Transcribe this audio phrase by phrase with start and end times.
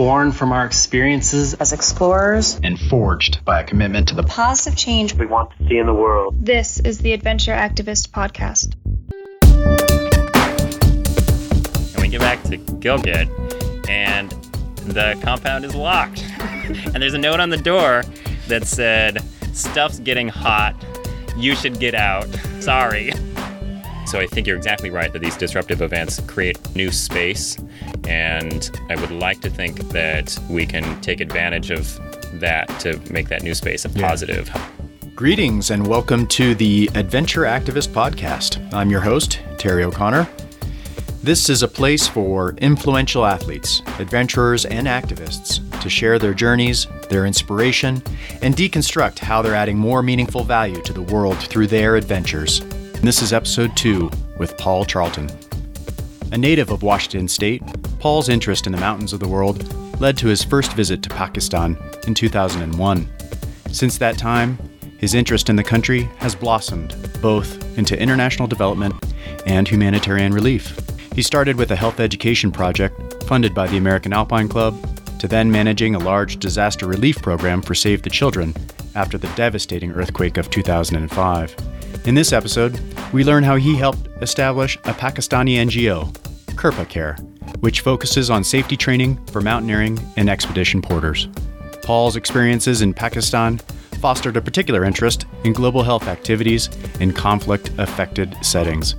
[0.00, 5.12] born from our experiences as explorers and forged by a commitment to the positive change
[5.12, 6.34] we want to see in the world.
[6.42, 8.76] This is the Adventure Activist Podcast.
[11.92, 13.28] And we get back to Gilgit,
[13.90, 14.30] and
[14.86, 16.24] the compound is locked.
[16.40, 18.02] and there's a note on the door
[18.48, 19.22] that said,
[19.52, 20.82] Stuff's getting hot.
[21.36, 22.26] You should get out.
[22.60, 23.12] Sorry.
[24.10, 27.56] So I think you're exactly right that these disruptive events create new space.
[28.08, 31.96] And I would like to think that we can take advantage of
[32.40, 34.48] that to make that new space a positive.
[34.48, 34.68] Yeah.
[35.14, 38.74] Greetings and welcome to the Adventure Activist Podcast.
[38.74, 40.28] I'm your host, Terry O'Connor.
[41.22, 47.26] This is a place for influential athletes, adventurers, and activists to share their journeys, their
[47.26, 48.02] inspiration,
[48.42, 52.60] and deconstruct how they're adding more meaningful value to the world through their adventures.
[53.02, 55.30] This is episode two with Paul Charlton.
[56.32, 57.62] A native of Washington State,
[57.98, 59.66] Paul's interest in the mountains of the world
[60.02, 63.08] led to his first visit to Pakistan in 2001.
[63.70, 64.58] Since that time,
[64.98, 68.94] his interest in the country has blossomed both into international development
[69.46, 70.78] and humanitarian relief.
[71.14, 74.76] He started with a health education project funded by the American Alpine Club,
[75.20, 78.54] to then managing a large disaster relief program for Save the Children
[78.94, 81.69] after the devastating earthquake of 2005.
[82.06, 82.80] In this episode,
[83.12, 86.10] we learn how he helped establish a Pakistani NGO,
[86.54, 87.16] Khurpa Care,
[87.60, 91.28] which focuses on safety training for mountaineering and expedition porters.
[91.82, 93.58] Paul's experiences in Pakistan
[94.00, 98.94] fostered a particular interest in global health activities in conflict affected settings.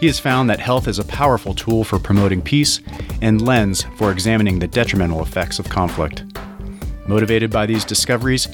[0.00, 2.80] He has found that health is a powerful tool for promoting peace
[3.20, 6.24] and lens for examining the detrimental effects of conflict.
[7.06, 8.48] Motivated by these discoveries,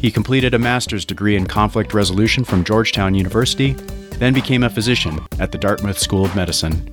[0.00, 3.72] he completed a master's degree in conflict resolution from Georgetown University,
[4.18, 6.90] then became a physician at the Dartmouth School of Medicine,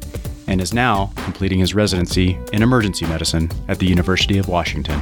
[0.47, 4.99] and is now completing his residency in emergency medicine at the University of Washington.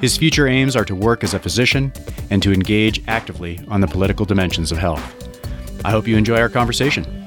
[0.00, 1.92] His future aims are to work as a physician
[2.30, 5.02] and to engage actively on the political dimensions of health.
[5.84, 7.23] I hope you enjoy our conversation.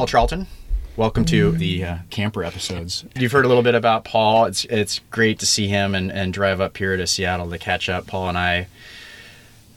[0.00, 0.46] Paul Charlton.
[0.96, 3.04] Welcome to the uh, camper episodes.
[3.16, 4.46] You've heard a little bit about Paul.
[4.46, 7.90] It's it's great to see him and, and drive up here to Seattle to catch
[7.90, 8.06] up.
[8.06, 8.68] Paul and I,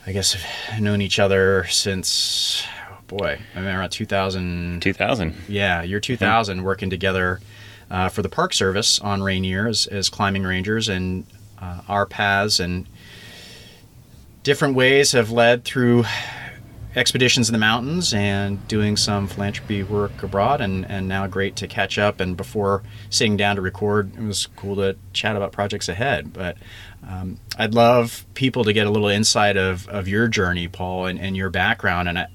[0.08, 4.82] I guess, have known each other since, oh boy, I mean around 2000.
[4.82, 5.36] 2000.
[5.50, 6.64] Yeah, year 2000, yeah.
[6.64, 7.42] working together
[7.92, 11.26] uh, for the Park Service on Rainier as, as climbing rangers, and
[11.62, 12.88] uh, our paths and
[14.44, 16.06] different ways have led through
[16.96, 21.68] expeditions in the mountains and doing some philanthropy work abroad and, and now great to
[21.68, 22.20] catch up.
[22.20, 26.34] And before sitting down to record it was cool to chat about projects ahead.
[26.34, 26.58] But
[27.06, 31.20] um, i'd love people to get a little insight of, of your journey paul and,
[31.20, 32.08] and your background.
[32.10, 32.28] And I,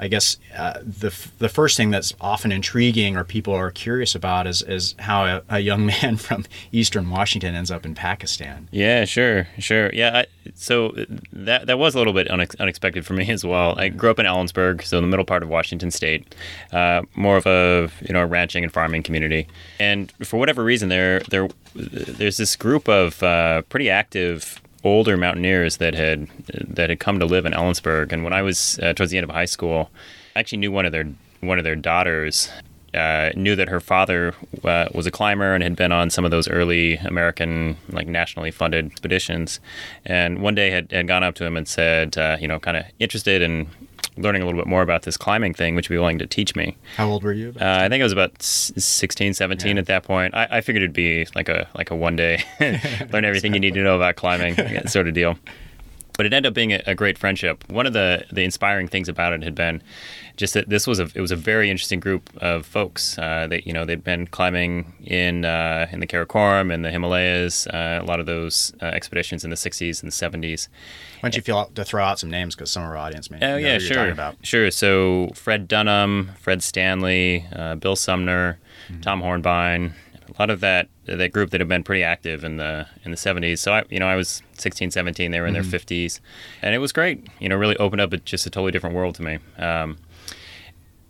[0.00, 4.46] I guess uh, the the first thing that's often intriguing or people are curious about
[4.46, 8.66] is is how a, a, young man from Eastern Washington ends up in Pakistan.
[8.72, 9.90] Yeah, sure, sure.
[9.92, 10.94] Yeah, I, so
[11.34, 13.78] that that was a little bit unex- unexpected for me as well.
[13.78, 16.34] I grew up in Ellensburg, so in the middle part of Washington State,
[16.72, 19.46] uh, more of a you know a ranching and farming community,
[19.78, 25.76] and for whatever reason, there there there's this group of uh, pretty active older mountaineers
[25.78, 28.12] that had that had come to live in Ellensburg.
[28.12, 29.90] And when I was uh, towards the end of high school,
[30.36, 31.06] I actually knew one of their
[31.40, 32.50] one of their daughters.
[32.92, 36.32] Uh, knew that her father uh, was a climber and had been on some of
[36.32, 39.60] those early American, like nationally funded expeditions,
[40.04, 42.76] and one day had, had gone up to him and said, uh, you know, kind
[42.76, 43.68] of interested in
[44.16, 46.54] learning a little bit more about this climbing thing, which would be willing to teach
[46.54, 46.76] me.
[46.96, 47.54] How old were you?
[47.60, 49.80] Uh, I think I was about 16, 17 yeah.
[49.80, 50.34] at that point.
[50.34, 52.42] I, I, figured it'd be like a like a one day
[53.12, 54.56] learn everything you need to know about climbing
[54.86, 55.36] sort of deal.
[56.16, 57.64] But it ended up being a, a great friendship.
[57.70, 59.82] One of the the inspiring things about it had been
[60.36, 63.18] just that this was a it was a very interesting group of folks.
[63.18, 67.66] Uh, that you know they'd been climbing in uh, in the Karakoram and the Himalayas,
[67.66, 70.68] uh, a lot of those uh, expeditions in the 60s and the 70s.
[71.20, 73.38] Why don't you feel to throw out some names because some of our audience may.
[73.42, 74.70] Oh yeah, sure, sure.
[74.70, 78.58] So Fred Dunham, Fred Stanley, uh, Bill Sumner,
[78.88, 79.00] mm-hmm.
[79.02, 79.92] Tom Hornbein,
[80.36, 83.16] a lot of that that group that had been pretty active in the in the
[83.16, 83.58] 70s.
[83.58, 85.30] So I, you know, I was 16, 17.
[85.30, 85.70] They were in mm-hmm.
[85.70, 86.20] their 50s,
[86.62, 87.26] and it was great.
[87.38, 89.38] You know, really opened up a, just a totally different world to me.
[89.58, 89.98] Um,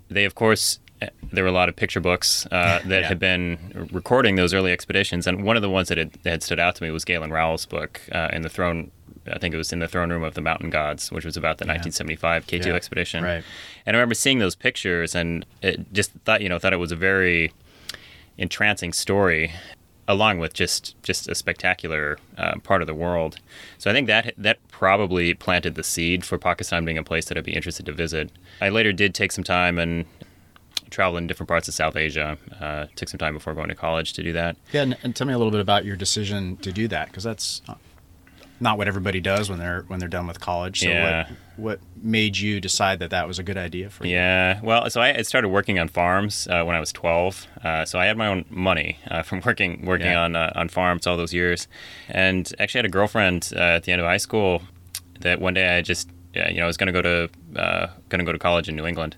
[0.09, 3.09] they, of course, eh, there were a lot of picture books uh, that yeah.
[3.09, 6.43] had been recording those early expeditions, and one of the ones that had, that had
[6.43, 8.91] stood out to me was Galen Rowell's book uh, in the throne.
[9.31, 11.59] I think it was in the throne room of the mountain gods, which was about
[11.59, 11.75] the yeah.
[11.75, 12.73] 1975 K2 yeah.
[12.73, 13.23] expedition.
[13.23, 13.45] Right.
[13.85, 16.91] And I remember seeing those pictures, and it just thought you know thought it was
[16.91, 17.53] a very
[18.41, 19.53] entrancing story
[20.09, 23.39] along with just just a spectacular uh, part of the world.
[23.79, 27.39] So I think that that probably planted the seed for Pakistan being a place that
[27.39, 28.33] I'd be interested to visit.
[28.61, 30.05] I later did take some time and
[30.91, 32.37] travel in different parts of South Asia.
[32.61, 34.57] Uh, took some time before going to college to do that.
[34.73, 37.23] Yeah, and, and tell me a little bit about your decision to do that because
[37.23, 37.63] that's
[38.63, 40.81] not what everybody does when they're when they're done with college.
[40.81, 41.27] So Yeah.
[41.29, 44.13] what what made you decide that that was a good idea for you?
[44.15, 47.47] Yeah, well, so I started working on farms uh, when I was 12.
[47.63, 50.21] Uh, so I had my own money uh, from working working Yeah.
[50.25, 51.69] on uh, on farms all those years,
[52.09, 54.63] and actually I had a girlfriend uh, at the end of high school
[55.21, 57.87] that one day I just uh, you know I was going to go to uh,
[58.09, 59.17] going to go to college in New England.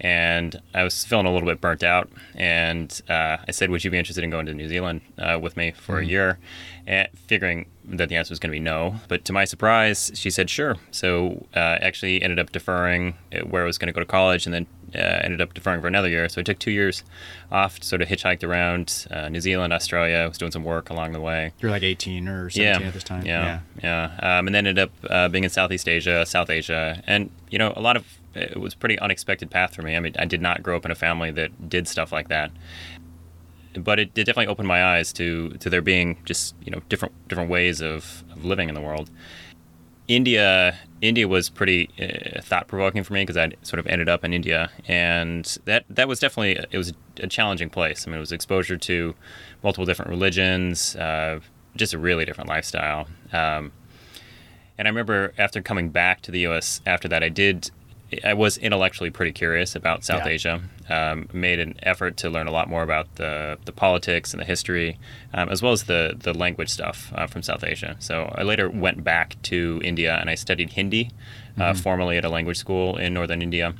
[0.00, 3.90] And I was feeling a little bit burnt out, and uh, I said, "Would you
[3.90, 6.38] be interested in going to New Zealand uh, with me for a year?"
[6.86, 10.30] And figuring that the answer was going to be no, but to my surprise, she
[10.30, 10.76] said sure.
[10.90, 14.46] So uh, actually ended up deferring uh, where I was going to go to college,
[14.46, 16.28] and then uh, ended up deferring for another year.
[16.28, 17.04] So I took two years
[17.50, 20.18] off, sort of hitchhiked around uh, New Zealand, Australia.
[20.18, 21.52] I was doing some work along the way.
[21.60, 23.24] You're like 18 or 17 at this time.
[23.24, 24.16] Yeah, yeah.
[24.22, 27.72] Um, and then ended up uh, being in Southeast Asia, South Asia, and you know,
[27.76, 29.96] a lot of it was pretty unexpected path for me.
[29.96, 32.50] I mean, I did not grow up in a family that did stuff like that,
[33.78, 37.14] but it, it definitely opened my eyes to to there being just you know different
[37.28, 39.10] different ways of, of living in the world.
[40.08, 44.24] India India was pretty uh, thought provoking for me because I sort of ended up
[44.24, 48.06] in India, and that that was definitely it was a challenging place.
[48.06, 49.14] I mean, it was exposure to
[49.62, 51.40] multiple different religions, uh,
[51.76, 53.06] just a really different lifestyle.
[53.32, 53.72] Um,
[54.76, 56.80] and I remember after coming back to the U.S.
[56.86, 57.70] after that, I did.
[58.24, 60.32] I was intellectually pretty curious about South Yeah.
[60.32, 60.60] Asia.
[60.88, 64.44] Um, made an effort to learn a lot more about the, the politics and the
[64.44, 64.98] history,
[65.32, 67.96] um, as well as the the language stuff uh, from South Asia.
[68.00, 71.10] So I later went back to India and I studied Hindi,
[71.58, 73.74] uh, formally at a language school in northern India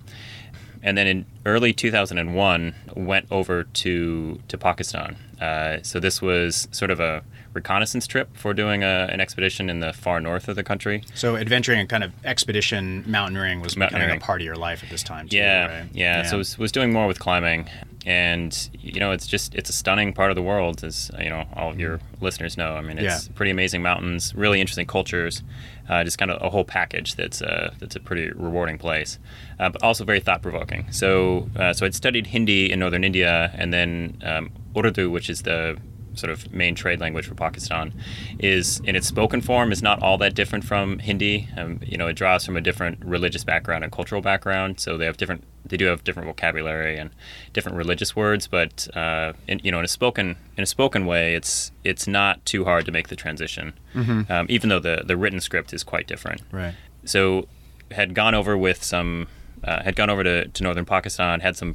[0.83, 5.17] and then in early 2001 went over to to Pakistan.
[5.41, 9.81] Uh, so this was sort of a reconnaissance trip for doing a, an expedition in
[9.81, 11.03] the far north of the country.
[11.15, 14.91] So adventuring and kind of expedition mountaineering was becoming a part of your life at
[14.91, 15.29] this time.
[15.29, 15.89] Too, Yeah, right?
[15.93, 16.23] yeah.
[16.25, 17.69] So was, was doing more with climbing,
[18.07, 21.45] and you know, it's just it's a stunning part of the world, as you know,
[21.55, 22.75] all of your listeners know.
[22.75, 23.33] I mean, it's Yeah.
[23.35, 25.43] pretty amazing mountains, really interesting cultures,
[25.89, 29.19] uh, just kind of a whole package that's uh, that's a pretty rewarding place,
[29.59, 30.87] uh, but also very thought provoking.
[30.93, 35.43] So, uh, so I'd studied Hindi in northern India, and then um, Urdu, which is
[35.43, 35.77] the
[36.21, 37.93] sort of main trade language for Pakistan,
[38.39, 41.49] is in its spoken form is not all that different from Hindi.
[41.57, 45.07] Um, you know, it draws from a different religious background and cultural background, so they
[45.07, 45.45] have different.
[45.65, 47.11] They do have different vocabulary and
[47.53, 51.35] different religious words, but uh, in, you know, in a spoken in a spoken way,
[51.35, 55.41] it's it's not too hard to make the transition, um, even though the the written
[55.41, 56.75] script is quite different Right.
[57.05, 57.47] so
[57.93, 59.27] had gone over with some
[59.65, 61.75] uh, had gone over to, to northern pakistan had some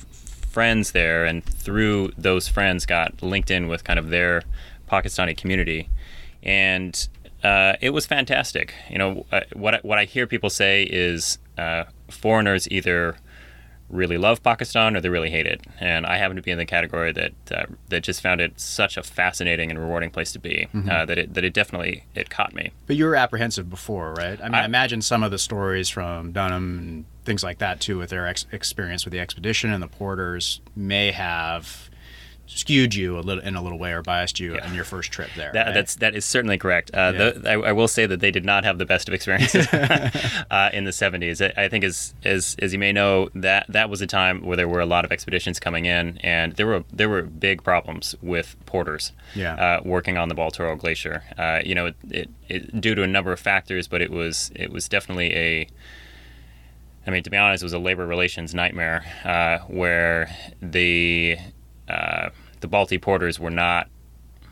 [0.55, 4.41] friends there and through those friends got linked in with kind of their
[4.89, 5.89] pakistani community.
[6.43, 6.93] And
[7.43, 8.73] uh, it was fantastic.
[8.89, 13.17] You know uh, what, I, what i hear people say is uh, foreigners either
[13.89, 15.61] really love Pakistan or they really hate it.
[15.79, 18.97] And I happen to be in the category that uh, that just found it such
[18.97, 22.53] a fascinating and rewarding place to be uh, that it that it definitely it caught
[22.53, 22.71] me.
[22.87, 24.39] But you were apprehensive before, right?
[24.41, 27.79] I mean, I, I- imagine some of the stories from Dunham and things like that
[27.79, 31.89] too, with their ex- experience with the expedition and the porters, may have
[32.47, 34.67] skewed you a little in a little way or biased you Yeah.
[34.67, 35.51] in your first trip there.
[35.53, 35.73] That, right?
[35.73, 36.91] That's that is certainly correct.
[36.93, 37.29] Uh, Yeah.
[37.31, 39.67] the, I, I will say that they did not have the best of experiences
[40.51, 41.43] uh, in the 70s.
[41.57, 44.55] I, I think, as, as as you may know, that that was a time where
[44.57, 48.15] there were a lot of expeditions coming in, and there were there were big problems
[48.21, 49.55] with porters Yeah.
[49.55, 51.23] uh, working on the Baltoro Glacier.
[51.37, 54.51] Uh, you know, it, it, it due to a number of factors, but it was
[54.55, 55.67] it was definitely a
[57.07, 61.37] I mean, to be honest, it was a labor relations nightmare uh, where the
[61.89, 62.29] uh,
[62.61, 63.89] the Balti porters were not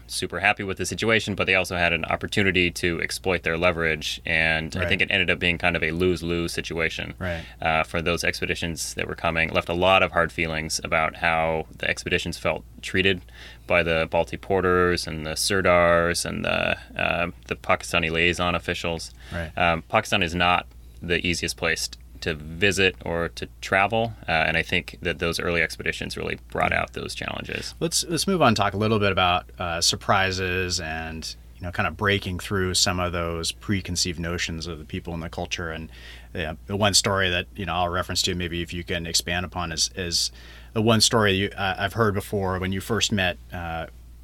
[0.06, 4.22] super happy with the situation, but they also had an opportunity to exploit their leverage,
[4.26, 7.44] and I think it ended up being kind of a lose-lose situation Right.
[7.62, 9.50] uh, for those expeditions that were coming.
[9.50, 13.22] Left a lot of hard feelings about how the expeditions felt treated
[13.66, 19.12] by the Balti porters and the Sirdars and the uh, the Pakistani liaison officials.
[19.34, 19.52] Right.
[19.58, 20.68] Um, Pakistan is not
[21.02, 21.90] the easiest place
[22.24, 26.72] to visit or to travel, uh, and I think that those early expeditions really brought
[26.72, 27.76] out those challenges.
[27.82, 31.72] Let's let's move on and talk a little bit about uh, surprises and you know
[31.72, 35.70] kind of breaking through some of those preconceived notions of the people and the culture.
[35.70, 35.90] And
[36.32, 39.74] the one story that you know I'll reference to maybe if you can expand upon
[39.74, 40.32] is is
[40.72, 43.38] the one story you, uh, I've heard before when you first met.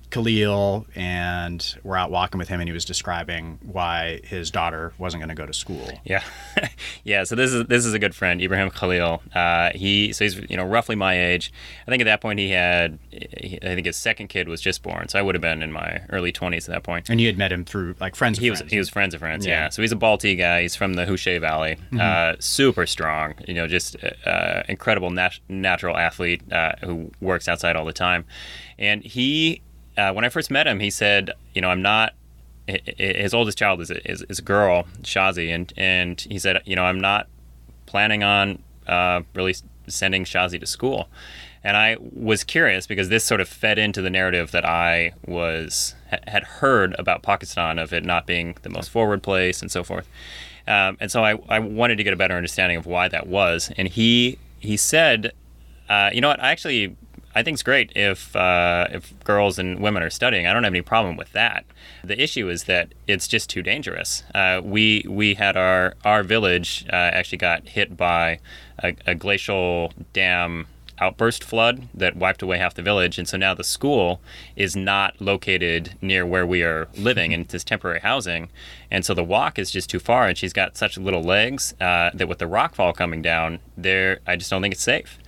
[0.09, 4.93] Uh, Khalil, and we're out walking with him, and he was describing why his daughter
[4.97, 5.99] wasn't going to go to school.
[6.03, 6.23] Yeah,
[7.03, 7.23] yeah.
[7.23, 9.21] So this is this is a good friend, Ibrahim Khalil.
[9.33, 11.53] Uh, he so he's you know roughly my age.
[11.87, 15.07] I think at that point he had, I think his second kid was just born,
[15.09, 17.09] so I would have been in my early twenties at that point.
[17.09, 18.37] And you had met him through like friends.
[18.37, 18.63] Of he friends.
[18.63, 19.45] was he was friends of friends.
[19.45, 19.63] Yeah.
[19.63, 19.69] Yeah.
[19.69, 20.61] So he's a Balti guy.
[20.63, 21.77] He's from the Hushe Valley.
[21.99, 23.33] Uh, super strong.
[23.47, 28.25] You know, just uh, incredible nat- natural athlete uh, who works outside all the time.
[28.77, 29.61] And he,
[29.99, 32.13] uh, when I first met him, he said, you know, I'm not.
[32.69, 36.39] hi- hi- His oldest child is a, is, is a girl, Shazi, and and he
[36.39, 37.27] said, you know, I'm not
[37.85, 38.45] planning on
[38.87, 39.55] uh, really
[39.87, 41.07] sending Shazi to school.
[41.63, 45.93] And I was curious because this sort of fed into the narrative that I was
[46.09, 49.83] ha- had heard about Pakistan of it not being the most forward place and so
[49.83, 50.07] forth.
[50.67, 53.71] Um, and so I, I wanted to get a better understanding of why that was.
[53.77, 55.33] And he he said,
[55.89, 56.95] uh, you know what, I actually
[57.35, 60.47] I think it's great if uh, if girls and women are studying.
[60.47, 61.65] I don't have any problem with that.
[62.03, 64.23] The issue is that it's just too dangerous.
[64.33, 68.39] Uh, we we had our our village uh, actually got hit by
[68.81, 70.67] a, a glacial dam
[71.01, 74.19] outburst flood that wiped away half the village, and so now the school
[74.55, 78.49] is not located near where we are living in this temporary housing,
[78.91, 80.27] and so the walk is just too far.
[80.27, 84.35] And she's got such little legs uh, that with the rockfall coming down, there I
[84.35, 85.19] just don't think it's safe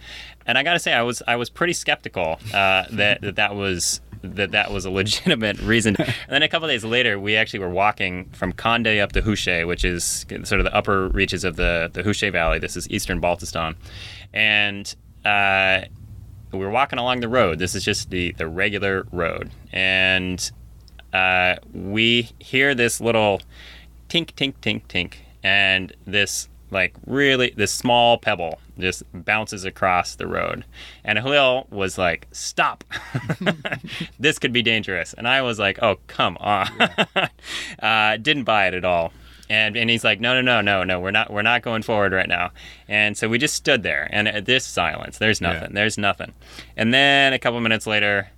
[0.46, 3.56] and I got to say, I was I was pretty skeptical uh, that, that that
[3.56, 5.96] was that that was a legitimate reason.
[6.32, 9.68] And then a couple days later, we actually were walking from Kande up to Hushe,
[9.68, 12.60] which is sort of the upper reaches of the the Hushe Valley.
[12.60, 13.76] This is eastern Baltistan,
[14.34, 14.96] and
[15.26, 15.82] uh,
[16.52, 17.60] we were walking along the road.
[17.60, 20.52] This is just the the regular road, and
[21.14, 23.42] uh, we hear this little
[24.10, 30.28] tink tink tink tink, and this like really this small pebble just bounces across the
[30.28, 30.66] road.
[31.04, 32.84] And Khalil was like stop.
[34.20, 35.14] This could be dangerous.
[35.14, 36.70] And I was like oh come on.
[37.82, 39.12] Uh, didn't buy it at all.
[39.50, 42.14] And, and he's like no no no no no we're not we're not going forward
[42.14, 42.52] right now.
[42.88, 44.08] And so we just stood there.
[44.12, 46.34] And at this silence there's nothing there's nothing.
[46.78, 48.30] And then a couple minutes later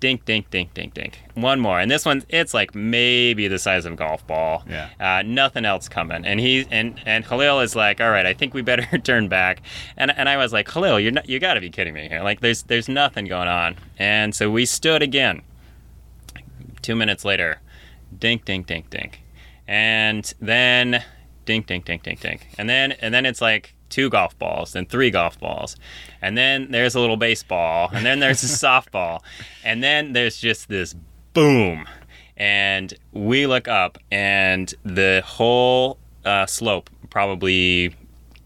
[0.00, 1.20] dink, dink, dink, dink, dink.
[1.34, 4.64] One more, and this one it's like maybe the size of a golf ball.
[4.68, 4.88] Yeah.
[4.98, 8.54] Uh, nothing else coming, and he and and Khalil is like, all right, I think
[8.54, 9.62] we better turn back.
[9.96, 12.22] And and I was like, Khalil, you're not, you got to be kidding me here.
[12.22, 13.76] Like there's there's nothing going on.
[13.98, 15.42] And so we stood again.
[16.82, 17.60] Two minutes later,
[18.18, 19.22] dink, dink, dink, dink,
[19.68, 21.04] and then
[21.44, 24.86] dink, dink, dink, dink, dink, and then and then it's like two golf balls, then
[24.86, 25.76] three golf balls,
[26.22, 29.20] and then there's a little baseball, and then there's a softball,
[29.64, 30.94] and then there's just this
[31.34, 31.86] boom,
[32.36, 37.94] and we look up, and the whole uh, slope probably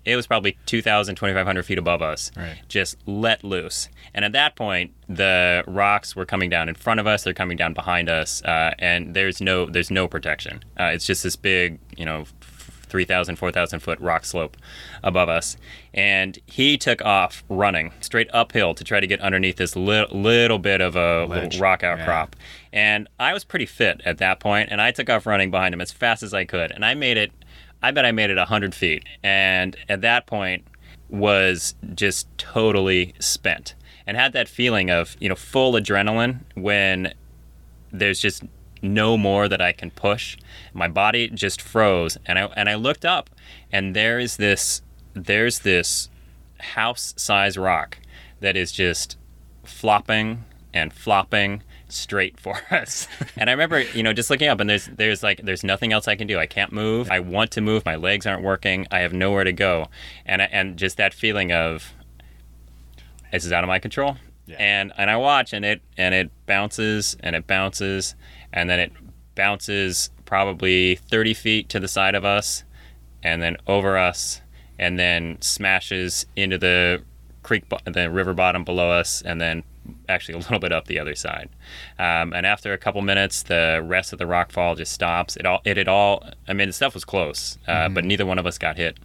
[0.04, 2.56] it was probably 2,000, 2,500 feet above us, Right.
[2.68, 3.88] just let loose.
[4.12, 7.22] And at that point, the rocks were coming down in front of us.
[7.24, 10.62] They're coming down behind us, uh, and there's no there's no protection.
[10.78, 12.26] Uh, it's just this big, you know,
[12.94, 14.56] 3,000, 4,000 foot rock slope
[15.02, 15.56] above us.
[15.92, 20.60] And he took off running straight uphill to try to get underneath this li- little
[20.60, 22.36] bit of a little rock outcrop.
[22.72, 25.80] And I was pretty fit at that point, and I took off running behind him
[25.80, 26.70] as fast as I could.
[26.70, 27.32] And I made it,
[27.82, 29.02] I bet I made it 100 feet.
[29.24, 30.64] And at that point,
[31.08, 33.74] was just totally spent
[34.06, 37.12] and had that feeling of, you know, full adrenaline when
[37.90, 38.44] there's just
[38.85, 40.37] no more that I can push.
[40.73, 43.31] My body just froze, and I and I looked up,
[43.73, 44.83] and there is this
[45.14, 46.09] there's this
[46.61, 47.99] house-size rock
[48.41, 49.17] that is just
[49.64, 53.09] flopping and flopping straight for us.
[53.37, 56.07] and I remember, you know, just looking up, and there's there's like there's nothing else
[56.07, 56.38] I can do.
[56.38, 57.11] I can't move.
[57.11, 57.85] I want to move.
[57.85, 58.87] My legs aren't working.
[58.91, 59.88] I have nowhere to go,
[60.26, 61.93] and and just that feeling of
[63.33, 64.17] this is out of my control.
[64.47, 64.57] Yeah.
[64.59, 68.14] And and I watch and it and it bounces and it bounces
[68.54, 68.92] and then it
[69.34, 72.64] bounces probably 30 feet to the side of us
[73.23, 74.40] and then over us
[74.78, 77.02] and then smashes into the
[77.42, 79.62] creek bo- the river bottom below us and then
[80.08, 81.50] actually a little bit up the other side.
[81.99, 85.37] Um, and after a couple minutes the rest of the rock fall just stops.
[85.37, 88.38] It all it had all i mean the stuff was close uh, but neither one
[88.38, 88.99] of us got hit.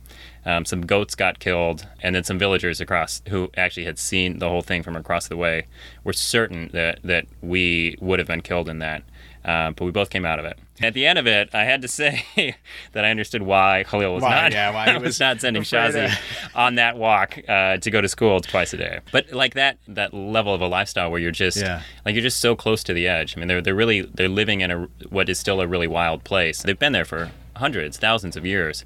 [0.45, 4.47] Um, some goats got killed and then some villagers across who actually had seen the
[4.47, 5.65] whole thing from across the way
[6.03, 9.03] were certain that that we would have been killed in that
[9.45, 10.57] uh, but we both came out of it.
[10.81, 12.55] At the end of it, I had to say
[12.93, 15.63] that I understood why Khalil was Why, not yeah, why he was, was not sending
[15.63, 16.13] Shazi
[16.55, 18.99] on that walk uh, to go to school twice a day.
[19.11, 21.81] But like that that level of a lifestyle where you're just Yeah.
[22.05, 23.35] like you're just so close to the edge.
[23.35, 26.23] I mean, they're they're really they're living in a what is still a really wild
[26.23, 26.61] place.
[26.61, 28.85] They've been there for hundreds, thousands of years,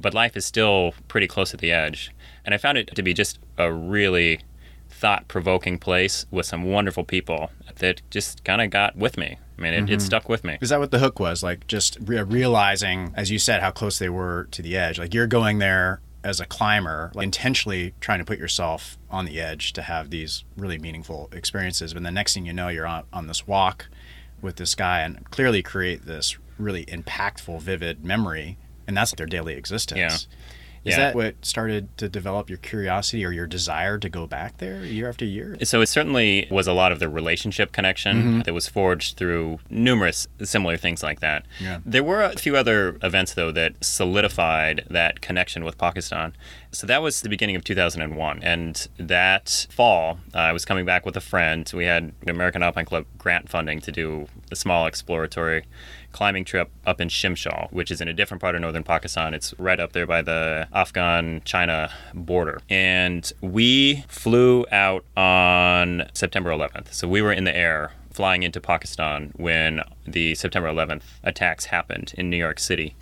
[0.00, 2.10] but life is still pretty close to the edge.
[2.44, 4.40] And I found it to be just a really
[4.94, 9.36] thought provoking place with some wonderful people that just kind of got with me.
[9.58, 9.98] I mean, it, it mm-hmm.
[9.98, 10.58] stuck with me.
[10.60, 11.42] Is that what the hook was?
[11.42, 14.98] Like just re- realizing, as you said, how close they were to the edge.
[14.98, 19.40] Like you're going there as a climber, like intentionally trying to put yourself on the
[19.40, 21.92] edge to have these really meaningful experiences.
[21.92, 23.88] But the next thing you know, you're on, on this walk
[24.40, 28.58] with this guy and clearly create this really impactful, vivid memory.
[28.86, 29.98] And that's their daily existence.
[29.98, 30.36] Yeah.
[30.84, 30.98] Is Yeah.
[31.06, 35.08] that what started to develop your curiosity or your desire to go back there year
[35.08, 35.56] after year?
[35.64, 40.28] So it certainly was a lot of the relationship connection that was forged through numerous
[40.42, 41.46] similar things like that.
[41.60, 41.78] Yeah.
[41.86, 46.34] There were a few other events though that solidified that connection with Pakistan.
[46.70, 51.06] So that was the beginning of 2001, and that fall uh, I was coming back
[51.06, 51.70] with a friend.
[51.74, 55.64] We had the American Alpine Club grant funding to do a small exploratory
[56.14, 59.34] climbing trip up in Shimshal, which is in a different part of northern Pakistan.
[59.34, 62.60] It's right up there by the Afghan China border.
[62.70, 66.94] And we flew out on September 11th.
[66.94, 72.14] So we were in the air flying into Pakistan when the September 11th attacks happened
[72.16, 72.94] in New York City.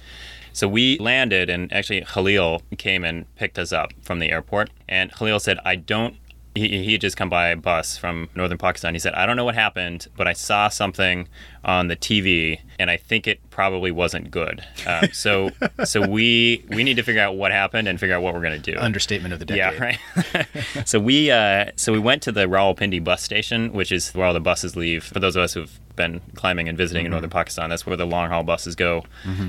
[0.55, 4.71] So we landed, and actually Khalil came and picked us up from the airport.
[4.89, 6.17] And Khalil said, I don't
[6.55, 8.95] he, he had just come by a bus from northern Pakistan.
[8.95, 11.29] He said, I don't know what happened, but I saw something
[11.65, 14.63] on the TV, and I think it probably wasn't good.
[14.87, 15.51] Uh, so
[15.85, 18.61] so we we need to figure out what happened and figure out what we're going
[18.61, 18.79] to do.
[18.79, 19.79] Understatement of the decade.
[19.79, 19.97] Yeah,
[20.35, 20.47] right.
[20.85, 24.35] so we uh, so we went to the Rawalpindi bus station, which is where all
[24.35, 25.05] the buses leave.
[25.05, 28.07] For those of us who've been climbing and visiting in northern Pakistan, that's where the
[28.07, 29.05] long haul buses go.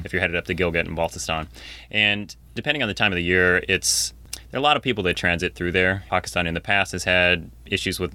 [0.05, 1.47] If you're headed up to Gilgit and Baltistan,
[1.91, 4.13] and depending on the time of the year, it's
[4.53, 6.03] there are a lot of people that transit through there.
[6.11, 8.13] Pakistan in the past has had issues with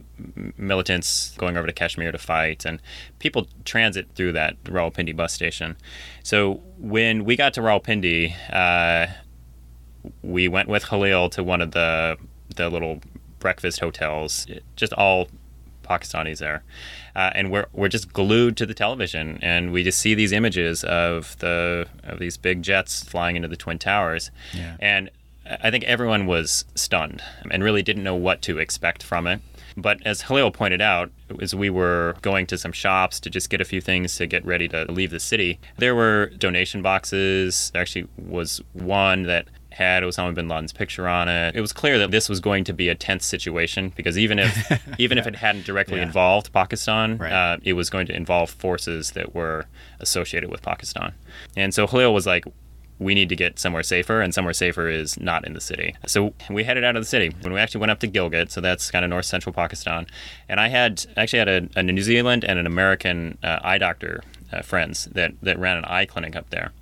[0.57, 2.81] militants going over to Kashmir to fight, and
[3.19, 5.77] people transit through that Rawalpindi bus station.
[6.23, 9.09] So when we got to Rawalpindi, uh,
[10.23, 12.17] we went with Khalil to one of the
[12.55, 13.01] the little
[13.41, 15.29] breakfast hotels, just all
[15.83, 16.63] Pakistanis there,
[17.17, 20.85] uh, and we're we're just glued to the television, and we just see these images
[20.85, 24.77] of the of these big jets flying into the twin towers, Yeah.
[24.79, 25.11] and
[25.63, 29.41] I think everyone was stunned and really didn't know what to expect from it.
[29.77, 33.61] But as Khalil pointed out, as we were going to some shops to just get
[33.61, 37.71] a few things to get ready to leave the city, there were donation boxes.
[37.73, 41.55] There actually was one that had Osama bin Laden's picture on it.
[41.55, 44.81] It was clear that this was going to be a tense situation because even if
[44.99, 46.05] even if it hadn't directly Yeah.
[46.07, 47.31] involved Pakistan, Right.
[47.33, 49.67] uh, it was going to involve forces that were
[50.01, 51.13] associated with Pakistan.
[51.57, 52.45] And so Khalil was like,
[52.99, 55.95] we need to get somewhere safer, and somewhere safer is not in the city.
[56.07, 57.35] So we headed out of the city.
[57.43, 60.07] When we actually went up to Gilgit, so that's kind of north central Pakistan,
[60.49, 64.23] and I had actually had a, a New Zealand and an American uh, eye doctor
[64.53, 66.73] uh, friends that, that ran an eye clinic up there.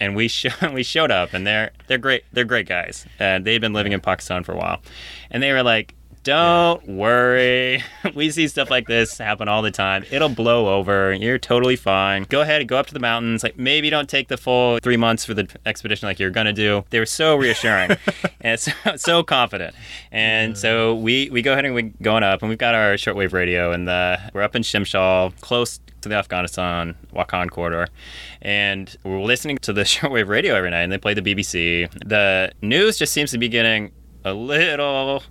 [0.00, 3.06] And we show, we showed up, and they're they're great they're great guys.
[3.20, 4.80] Uh, they'd been living in Pakistan for a while,
[5.30, 7.82] and they were like, "Don't worry,
[8.14, 10.04] we see stuff like this happen all the time.
[10.10, 11.12] It'll blow over.
[11.12, 12.24] You're totally fine.
[12.28, 13.42] Go ahead, and go up to the mountains.
[13.42, 16.84] Like maybe don't take the full three months for the expedition like you're gonna do."
[16.90, 17.96] They were so reassuring
[18.40, 19.74] and so, so confident.
[20.12, 23.32] And so we we go ahead and we going up, and we've got our shortwave
[23.32, 27.88] radio, and the, we're up in Shimshal, close to the Afghanistan Wakhan corridor,
[28.42, 31.90] and we're listening to the shortwave radio every night, and they play the BBC.
[32.06, 33.92] The news just seems to be getting
[34.24, 35.22] a little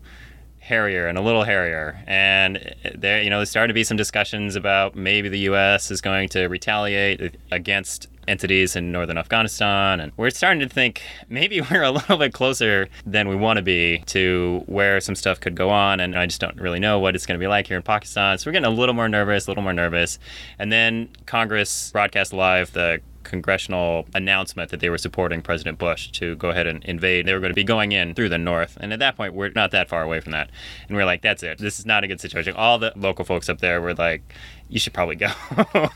[0.70, 4.56] hairier and a little hairier, and there, you know, there's starting to be some discussions
[4.56, 5.90] about maybe the U.S.
[5.90, 11.60] is going to retaliate against entities in northern Afghanistan, and we're starting to think maybe
[11.72, 15.56] we're a little bit closer than we want to be to where some stuff could
[15.56, 17.78] go on, and I just don't really know what it's going to be like here
[17.78, 18.38] in Pakistan.
[18.38, 20.20] So we're getting a little more nervous, a little more nervous,
[20.60, 26.36] and then Congress broadcast live the congressional announcement that they were supporting President Bush to
[26.36, 27.26] go ahead and invade.
[27.26, 28.78] They were going to be going in through the north.
[28.80, 30.50] And at that point, we're not that far away from that.
[30.88, 31.58] And we're like, that's it.
[31.58, 32.56] This is not a good situation.
[32.56, 34.34] All the local folks up there were like,
[34.70, 35.32] you should probably go.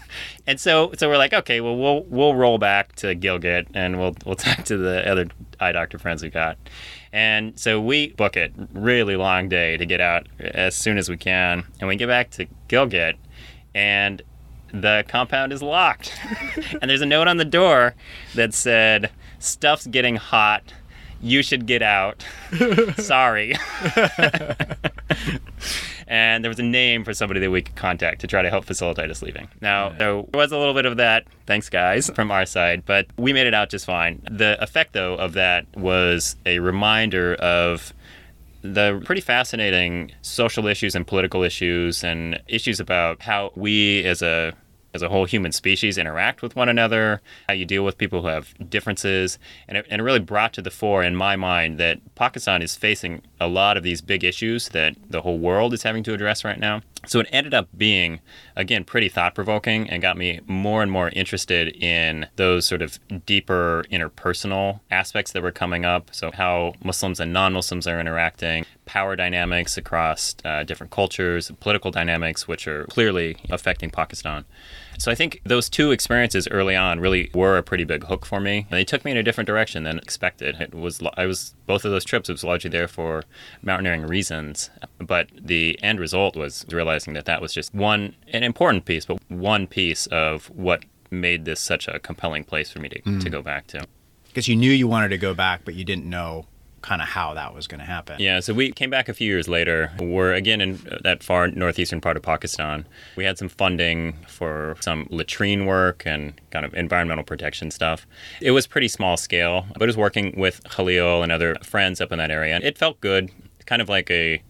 [0.48, 4.16] and so so we're like, okay, well we'll we'll roll back to Gilgit and we'll
[4.26, 5.28] we'll talk to the other
[5.60, 6.58] eye doctor friends we got.
[7.14, 11.18] And so we book it really long day to get out as soon as we
[11.18, 11.64] can.
[11.80, 13.16] And we get back to Gilgit
[13.76, 14.22] and
[14.74, 16.12] the compound is locked.
[16.82, 17.94] and there's a note on the door
[18.36, 20.74] that said, Stuff's getting hot.
[21.22, 22.26] You should get out.
[22.98, 23.56] Sorry.
[26.08, 28.66] and there was a name for somebody that we could contact to try to help
[28.66, 29.48] facilitate us leaving.
[29.62, 33.32] Now, there was a little bit of that, thanks guys, from our side, but we
[33.32, 34.22] made it out just fine.
[34.30, 37.94] The effect, though, of that was a reminder of
[38.64, 44.54] the pretty fascinating social issues and political issues and issues about how we as a
[44.94, 48.28] as a whole human species interact with one another, how you deal with people who
[48.28, 49.40] have differences.
[49.68, 52.76] And it, and it really brought to the fore in my mind that Pakistan is
[52.76, 56.44] facing a lot of these big issues that the whole world is having to address
[56.44, 56.82] right now.
[57.06, 58.22] So it ended up being,
[58.56, 62.98] again, pretty thought provoking and got me more and more interested in those sort of
[63.26, 66.10] deeper interpersonal aspects that were coming up.
[66.14, 71.92] So, how Muslims and non Muslims are interacting, power dynamics across uh, different cultures, political
[71.92, 74.46] dynamics, which are clearly affecting Pakistan.
[74.98, 78.40] So I think those two experiences early on really were a pretty big hook for
[78.40, 78.68] me.
[78.70, 80.60] And they took me in a different direction than expected.
[80.60, 83.24] It was I was both of those trips was largely there for
[83.62, 88.86] mountaineering reasons, but the end result was realizing that that was just one an important
[88.86, 93.02] piece, but one piece of what made this such a compelling place for me to,
[93.02, 93.22] mm.
[93.22, 93.86] to go back to.
[94.28, 96.48] Because you knew you wanted to go back, but you didn't know
[96.84, 98.18] kind of how that was going to happen.
[98.20, 99.92] Yeah, so we came back a few years later.
[100.00, 102.86] We're again in uh, that far northeastern part of Pakistan.
[103.16, 108.06] We had some funding for some latrine work and kind of environmental protection stuff.
[108.42, 112.12] It was pretty small scale, but it was working with Khalil and other friends up
[112.12, 112.60] in that area.
[112.62, 113.32] It felt good,
[113.66, 114.44] kind of like a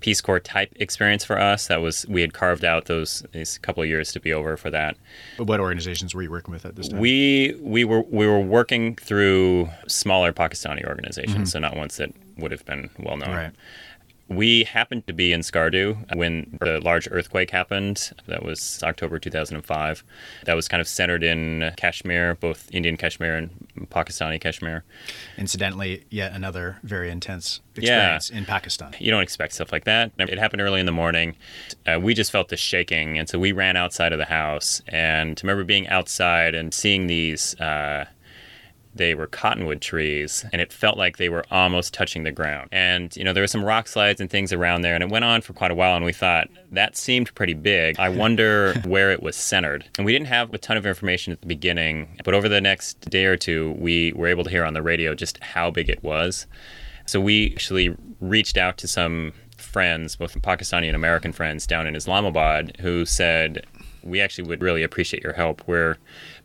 [0.00, 1.66] Peace Corps type experience for us.
[1.68, 4.70] That was we had carved out those these couple of years to be over for
[4.70, 4.96] that.
[5.38, 6.98] But what organizations were you working with at this time?
[6.98, 11.44] We we were we were working through smaller Pakistani organizations, mm-hmm.
[11.44, 13.34] so not ones that would have been well known.
[13.34, 13.52] Right.
[14.30, 18.12] We happened to be in Skardu when the large earthquake happened.
[18.28, 20.04] That was October 2005.
[20.44, 23.50] That was kind of centered in Kashmir, both Indian Kashmir and
[23.90, 24.84] Pakistani Kashmir.
[25.36, 28.38] Incidentally, yet another very intense experience yeah.
[28.38, 28.94] in Pakistan.
[29.00, 30.12] You don't expect stuff like that.
[30.16, 31.34] It happened early in the morning.
[31.84, 34.80] Uh, we just felt the shaking, and so we ran outside of the house.
[34.86, 37.58] And I remember being outside and seeing these.
[37.60, 38.04] Uh,
[38.94, 42.68] they were cottonwood trees and it felt like they were almost touching the ground.
[42.72, 45.24] And, you know, there were some rock slides and things around there and it went
[45.24, 47.98] on for quite a while and we thought that seemed pretty big.
[47.98, 49.88] I wonder where it was centered.
[49.96, 53.00] And we didn't have a ton of information at the beginning, but over the next
[53.08, 56.02] day or two, we were able to hear on the radio just how big it
[56.02, 56.46] was.
[57.06, 61.94] So we actually reached out to some friends, both Pakistani and American friends down in
[61.94, 63.66] Islamabad, who said,
[64.02, 65.62] we actually would really appreciate your help.
[65.66, 65.96] We're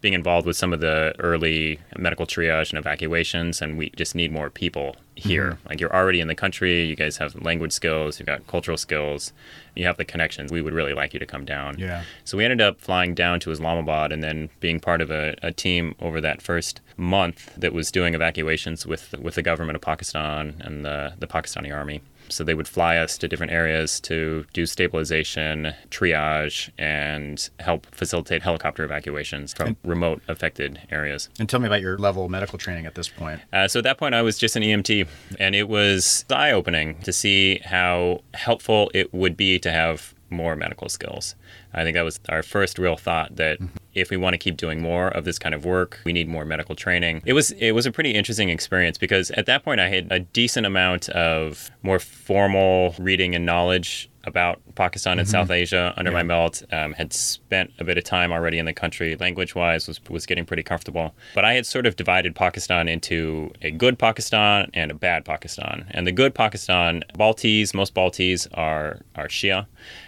[0.06, 4.32] being involved with some of the early medical triage and evacuations, and we just need
[4.32, 5.54] more people here.
[5.54, 5.68] Mm-hmm.
[5.68, 9.34] Like you're already in the country, you guys have language skills, you've got cultural skills,
[9.74, 10.52] you have the connections.
[10.52, 11.80] We would really like you to come down.
[11.80, 12.04] Yeah.
[12.24, 15.52] So we ended up flying down to Islamabad and then being part of a, a
[15.52, 20.54] team over that first month that was doing evacuations with with the government of Pakistan
[20.60, 22.02] and the the Pakistani army.
[22.30, 28.42] So they would fly us to different areas to do stabilization, triage, and help facilitate
[28.42, 31.30] helicopter evacuations from and, remote affected areas.
[31.40, 33.42] And tell me about your level of medical training at this point.
[33.54, 35.08] Uh, so at that point, I was just an EMT,
[35.40, 40.56] and it was eye opening to see how helpful it would be to have more
[40.56, 41.36] medical skills.
[41.74, 43.76] I think that was our first real thought that mm-hmm.
[43.94, 46.46] if we want to keep doing more of this kind of work, we need more
[46.46, 47.22] medical training.
[47.26, 50.20] It was it was a pretty interesting experience because at that point I had a
[50.20, 55.32] decent amount of more formal reading and knowledge about Pakistan and mm-hmm.
[55.32, 56.18] South Asia under yeah.
[56.18, 56.64] my belt.
[56.72, 57.14] Um, had
[57.56, 61.16] spent a bit of time already in the country, language-wise, was was getting pretty comfortable.
[61.34, 65.86] But I had sort of divided Pakistan into a good Pakistan and a bad Pakistan.
[65.92, 69.68] And the good Pakistan, Baltis, most Baltis are are Shia,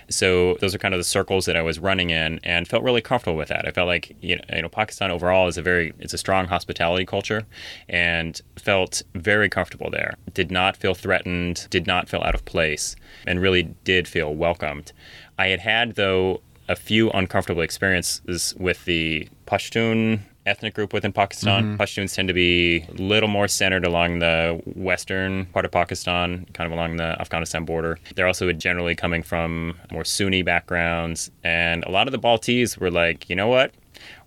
[0.09, 3.01] so those are kind of the circles that I was running in, and felt really
[3.01, 3.65] comfortable with that.
[3.65, 6.47] I felt like you know, you know Pakistan overall is a very it's a strong
[6.47, 7.43] hospitality culture,
[7.87, 10.15] and felt very comfortable there.
[10.33, 14.91] Did not feel threatened, did not feel out of place, and really did feel welcomed.
[15.39, 21.63] I had had though a few uncomfortable experiences with the Pashtun ethnic group within Pakistan.
[21.63, 21.81] Mm-hmm.
[21.81, 26.65] Pashtuns tend to be a little more centered along the western part of Pakistan, kind
[26.65, 27.99] of along the Afghanistan border.
[28.15, 32.91] They're also generally coming from more Sunni backgrounds, and a lot of the Baltis were
[32.91, 33.73] like, you know what?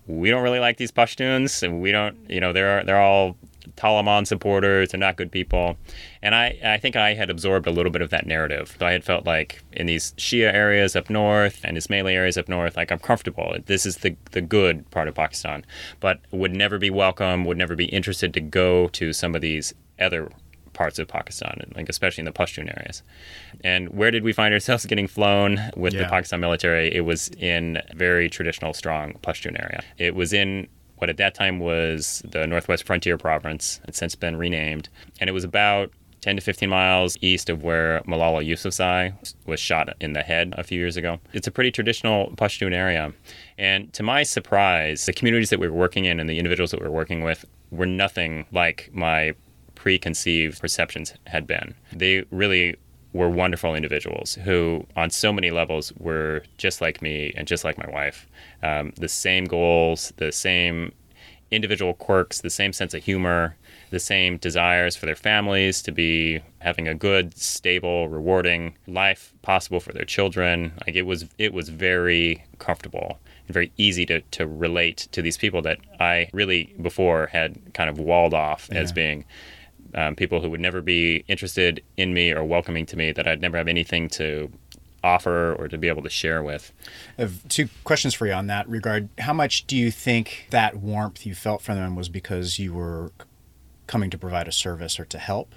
[0.07, 3.35] We don't really like these Pashtuns, and we don't, you know, they're they're all
[3.81, 4.89] Taliban supporters.
[4.89, 5.77] They're not good people.
[6.21, 8.75] And I, I think I had absorbed a little bit of that narrative.
[8.79, 12.47] So I had felt like in these Shia areas up north and Ismaili areas up
[12.47, 13.55] north, like I'm comfortable.
[13.65, 15.65] This is the, the good part of Pakistan,
[15.99, 19.73] but would never be welcome, would never be interested to go to some of these
[19.99, 20.29] other
[20.73, 23.03] parts of Pakistan, like especially in the Pashtun areas.
[23.63, 26.03] And where did we find ourselves getting flown with yeah.
[26.03, 26.93] the Pakistan military?
[26.93, 29.83] It was in very traditional, strong Pashtun area.
[29.97, 30.67] It was in
[31.01, 33.81] what at that time was the Northwest Frontier Province.
[33.87, 34.87] It's since been renamed.
[35.19, 39.89] And it was about 10 to 15 miles east of where Malala Yousafzai was shot
[39.99, 41.19] in the head a few years ago.
[41.33, 43.11] It's a pretty traditional Pashtun area.
[43.57, 46.79] And to my surprise, the communities that we were working in and the individuals that
[46.79, 49.33] we were working with were nothing like my
[49.73, 51.73] preconceived perceptions had been.
[51.91, 52.75] They really
[53.13, 57.77] were wonderful individuals who, on so many levels, were just like me and just like
[57.77, 58.27] my wife.
[58.63, 60.93] Um, the same goals, the same
[61.51, 63.57] individual quirks, the same sense of humor,
[63.89, 69.81] the same desires for their families to be having a good, stable, rewarding life possible
[69.81, 70.71] for their children.
[70.85, 75.37] Like it was it was very comfortable and very easy to, to relate to these
[75.37, 78.79] people that I really before had kind of walled off yeah.
[78.79, 79.25] as being
[79.95, 83.41] um, people who would never be interested in me or welcoming to me, that I'd
[83.41, 84.51] never have anything to
[85.03, 86.71] offer or to be able to share with.
[87.17, 89.09] I have two questions for you on that regard.
[89.19, 93.11] How much do you think that warmth you felt from them was because you were
[93.87, 95.53] coming to provide a service or to help?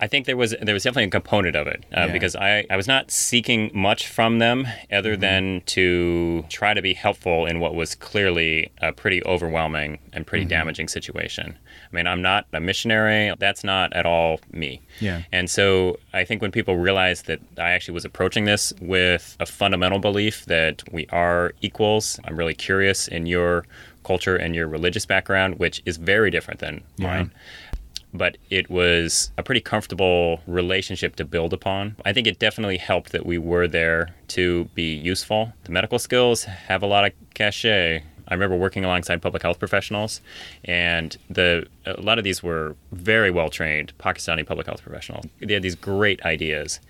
[0.00, 2.12] I think there was there was definitely a component of it uh, yeah.
[2.12, 5.20] because I, I was not seeking much from them other mm-hmm.
[5.20, 10.44] than to try to be helpful in what was clearly a pretty overwhelming and pretty
[10.44, 10.50] mm-hmm.
[10.50, 11.56] damaging situation.
[11.70, 13.32] I mean, I'm not a missionary.
[13.38, 14.80] That's not at all me.
[15.00, 15.22] Yeah.
[15.30, 19.46] And so I think when people realize that I actually was approaching this with a
[19.46, 23.66] fundamental belief that we are equals, I'm really curious in your
[24.04, 27.06] culture and your religious background, which is very different than yeah.
[27.06, 27.32] mine
[28.12, 31.96] but it was a pretty comfortable relationship to build upon.
[32.04, 35.52] I think it definitely helped that we were there to be useful.
[35.64, 38.04] The medical skills have a lot of cachet.
[38.28, 40.20] I remember working alongside public health professionals,
[40.64, 45.26] and the a lot of these were very well trained Pakistani public health professionals.
[45.40, 46.80] They had these great ideas,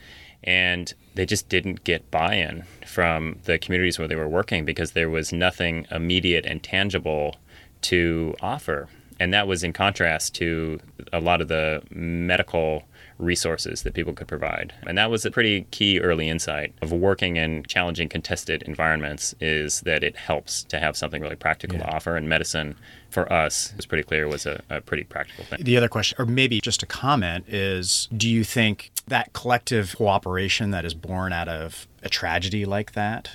[0.44, 5.10] and they just didn't get buy-in from the communities where they were working because there
[5.10, 7.36] was nothing immediate and tangible
[7.82, 8.88] to offer
[9.22, 10.80] and that was in contrast to
[11.12, 12.82] a lot of the medical
[13.18, 14.74] resources that people could provide.
[14.84, 19.80] And that was a pretty key early insight of working in challenging contested environments is
[19.82, 21.84] that it helps to have something really practical yeah.
[21.84, 22.74] to offer and medicine
[23.10, 25.62] for us was pretty clear was a, a, pretty practical thing.
[25.62, 30.72] The other question, or maybe just a comment, is do you think that collective cooperation
[30.72, 33.30] that is born out of a tragedy like that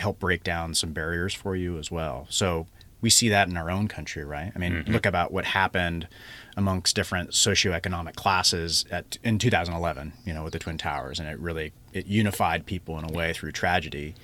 [0.00, 2.26] help break down some barriers for you as well?
[2.28, 2.66] So
[3.04, 4.50] we see that in our own country, right?
[4.56, 4.92] I mean, mm-hmm.
[4.92, 6.08] look about what happened
[6.56, 11.38] amongst different socioeconomic classes at, in 2011, you know, with the Twin Towers, and it
[11.38, 14.14] really it unified people in a way through tragedy,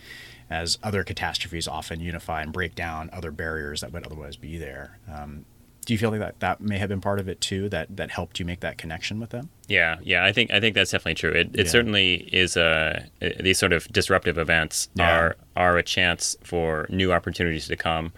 [0.48, 4.98] as other catastrophes often unify and break down other barriers that would otherwise be there.
[5.12, 5.44] Um,
[5.84, 8.10] do you feel like that that may have been part of it too that that
[8.10, 11.14] helped you make that connection with them yeah yeah i think i think that's definitely
[11.14, 11.64] true it, it yeah.
[11.64, 13.06] certainly is a
[13.40, 15.10] these sort of disruptive events yeah.
[15.10, 18.12] are are a chance for new opportunities to come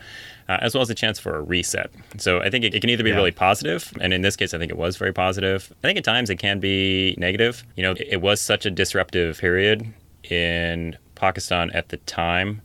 [0.52, 1.90] uh, as well as a chance for a reset.
[2.18, 3.16] So I think it, it can either be yeah.
[3.16, 5.72] really positive, and in this case, I think it was very positive.
[5.82, 7.64] I think at times it can be negative.
[7.76, 9.92] You know, it, it was such a disruptive period
[10.24, 12.60] in Pakistan at the time.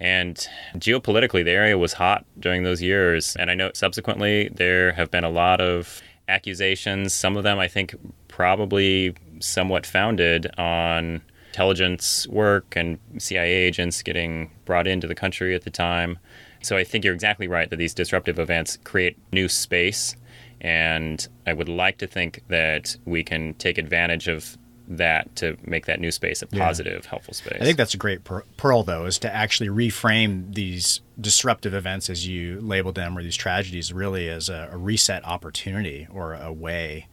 [0.00, 0.36] And
[0.76, 3.36] geopolitically, the area was hot during those years.
[3.36, 7.68] And I know subsequently there have been a lot of accusations, some of them I
[7.68, 7.94] think
[8.28, 11.22] probably somewhat founded on
[11.54, 16.18] intelligence work and CIA agents getting brought into the country at the time.
[16.62, 20.16] So I think you're exactly right that these disruptive events create new space.
[20.60, 25.86] And I would like to think that we can take advantage of that to make
[25.86, 27.10] that new space a positive, yeah.
[27.10, 27.58] helpful space.
[27.60, 28.22] I think that's a great
[28.56, 33.36] pearl, though, is to actually reframe these disruptive events, as you labeled them, or these
[33.36, 37.06] tragedies, really as a, a reset opportunity or a way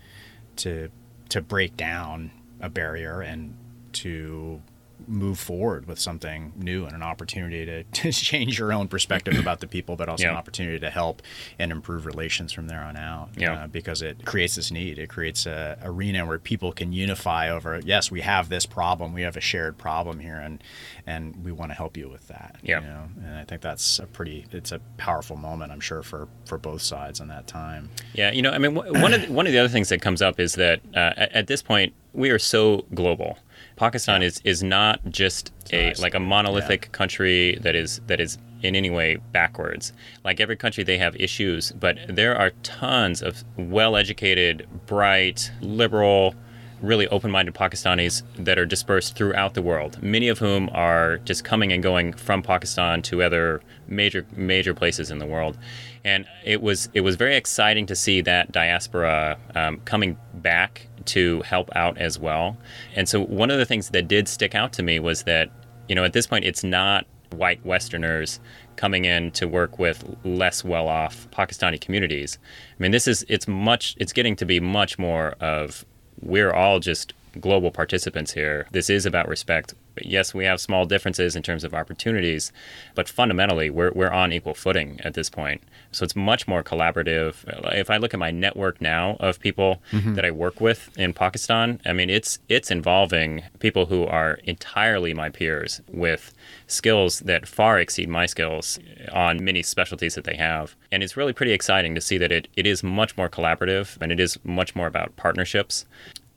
[0.57, 0.89] to
[1.29, 3.55] to break down a barrier and
[3.93, 4.61] to
[5.07, 9.59] move forward with something new and an opportunity to, to change your own perspective about
[9.59, 10.31] the people, but also yeah.
[10.31, 11.21] an opportunity to help
[11.59, 13.29] and improve relations from there on out.
[13.35, 13.63] Yeah.
[13.63, 14.99] Uh, because it creates this need.
[14.99, 19.21] It creates a arena where people can unify over, yes, we have this problem, we
[19.23, 20.63] have a shared problem here, and
[21.07, 22.57] and we want to help you with that.
[22.61, 22.81] Yeah.
[22.81, 23.03] You know?
[23.25, 26.81] And I think that's a pretty, it's a powerful moment, I'm sure, for for both
[26.81, 27.89] sides in that time.
[28.13, 28.31] Yeah.
[28.31, 30.39] You know, I mean, one of the, one of the other things that comes up
[30.39, 33.37] is that uh, at, at this point we are so global.
[33.81, 36.91] Pakistan is is not just a like a monolithic yeah.
[36.91, 39.91] country that is that is in any way backwards.
[40.23, 46.35] Like every country, they have issues, but there are tons of well-educated, bright, liberal,
[46.83, 49.97] really open-minded Pakistanis that are dispersed throughout the world.
[50.03, 55.09] Many of whom are just coming and going from Pakistan to other major major places
[55.09, 55.57] in the world,
[56.03, 61.41] and it was it was very exciting to see that diaspora um, coming back to
[61.41, 62.57] help out as well.
[62.95, 65.49] And so one of the things that did stick out to me was that,
[65.87, 68.39] you know, at this point, it's not white Westerners
[68.75, 72.37] coming in to work with less well-off Pakistani communities.
[72.71, 75.85] I mean, this is it's much it's getting to be much more of
[76.21, 78.67] we're all just global participants here.
[78.71, 82.51] This is about respect yes, we have small differences in terms of opportunities,
[82.95, 85.61] but fundamentally, we're, we're on equal footing at this point.
[85.91, 87.35] So it's much more collaborative.
[87.73, 90.13] If I look at my network now of people mm-hmm.
[90.13, 95.13] that I work with in Pakistan, I mean, it's it's involving people who are entirely
[95.13, 96.33] my peers with
[96.67, 98.79] skills that far exceed my skills
[99.11, 100.75] on many specialties that they have.
[100.91, 104.11] And it's really pretty exciting to see that it, it is much more collaborative and
[104.11, 105.85] it is much more about partnerships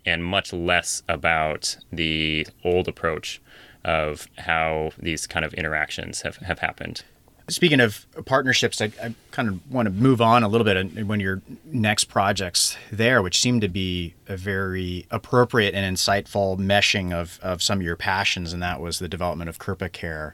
[0.06, 3.40] and much less about the old approach
[3.84, 7.02] of how these kind of interactions have, have happened.
[7.48, 11.08] Speaking of partnerships, I, I, kind of want to move on a little bit And
[11.08, 17.12] when your next projects there, which seem to be a very appropriate and insightful meshing
[17.12, 20.32] of, of some of your passions, and that was the development of Khurpa Care,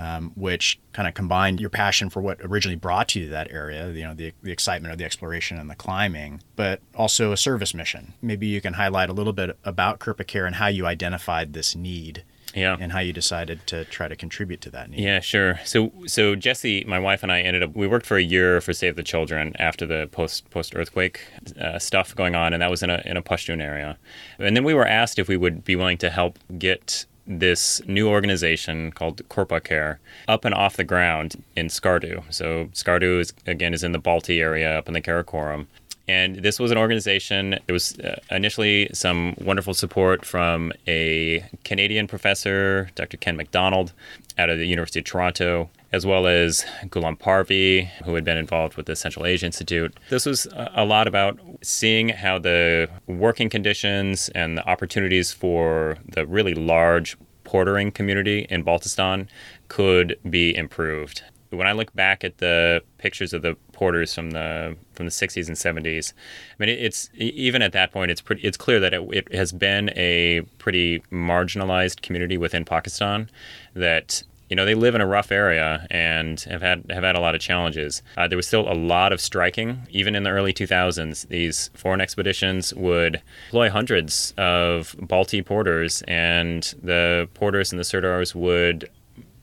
[0.00, 3.92] um, which kind of combined your passion for what originally brought you to that area,
[3.92, 7.74] you know, the, the excitement of the exploration and the climbing, but also a service
[7.74, 8.14] mission.
[8.20, 11.76] Maybe you can highlight a little bit about Khurpa Care and how you identified this
[11.76, 12.76] need yeah.
[12.78, 15.00] and how you decided to try to contribute to that need.
[15.00, 15.60] Yeah, sure.
[15.64, 18.72] So so Jesse, my wife and I ended up we worked for a year for
[18.72, 21.20] Save the Children after the post post earthquake
[21.60, 23.98] uh, stuff going on, and that was in a in a Pashtun area,
[24.38, 28.08] and then we were asked if we would be willing to help get this new
[28.08, 32.24] organization called Khurpa Care up and off the ground in Skardu.
[32.32, 35.66] So Skardu is again is in the Balti area up in the Karakoram.
[36.10, 37.50] And this was an organization.
[37.66, 43.16] There was uh, initially some wonderful support from a Canadian professor, Dr.
[43.16, 43.92] Ken McDonald,
[44.36, 48.76] out of the University of Toronto, as well as Ghulam Parvi, who had been involved
[48.76, 49.96] with the Central Asia Institute.
[50.08, 56.26] This was a lot about seeing how the working conditions and the opportunities for the
[56.26, 59.28] really large portering community in Baltistan
[59.68, 64.76] could be improved when I look back at the pictures of the porters from the
[64.94, 68.42] from the 60s and 70s, I mean, it's even at that point, it's pretty.
[68.42, 73.30] It's clear that it, it has been a pretty marginalized community within Pakistan.
[73.74, 77.20] That you know they live in a rough area and have had have had a
[77.20, 78.02] lot of challenges.
[78.16, 81.28] Uh, there was still a lot of striking, even in the early 2000s.
[81.28, 88.34] These foreign expeditions would employ hundreds of Balti porters, and the porters and the Sardars
[88.34, 88.88] would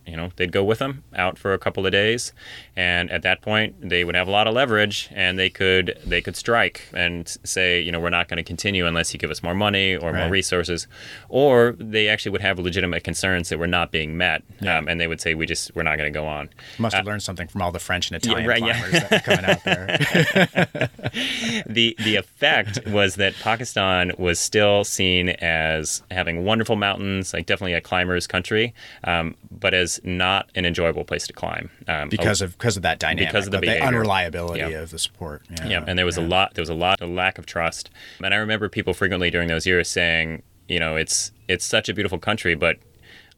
[0.08, 2.32] you know they'd go with them out for a couple of days
[2.76, 6.22] and at that point they would have a lot of leverage and they could they
[6.22, 9.44] could strike and say you know we're not going to continue unless you give us
[9.44, 10.22] more money or right.
[10.22, 10.88] more resources
[11.30, 14.78] or they actually would have legitimate concerns that were not being met yeah.
[14.78, 17.06] um, and they would say we just we're not going to go on must have
[17.06, 19.08] uh, learned something from all the french and italian yeah, right, climbers yeah.
[19.08, 19.88] that were coming out there
[21.68, 27.74] the the effect was that pakistan was still seen as having wonderful mountains like definitely
[27.74, 32.58] a climber's country um, but as not an enjoyable place to climb um, because of
[32.58, 34.80] because of that dynamic, because of the, the unreliability yeah.
[34.80, 35.44] of the support.
[35.50, 35.86] Yeah, yeah.
[35.88, 36.26] and there was yeah.
[36.26, 37.90] a lot there was a lot of lack of trust.
[38.24, 41.94] And I remember people frequently during those years saying, you know, it's it's such a
[41.94, 42.78] beautiful country, but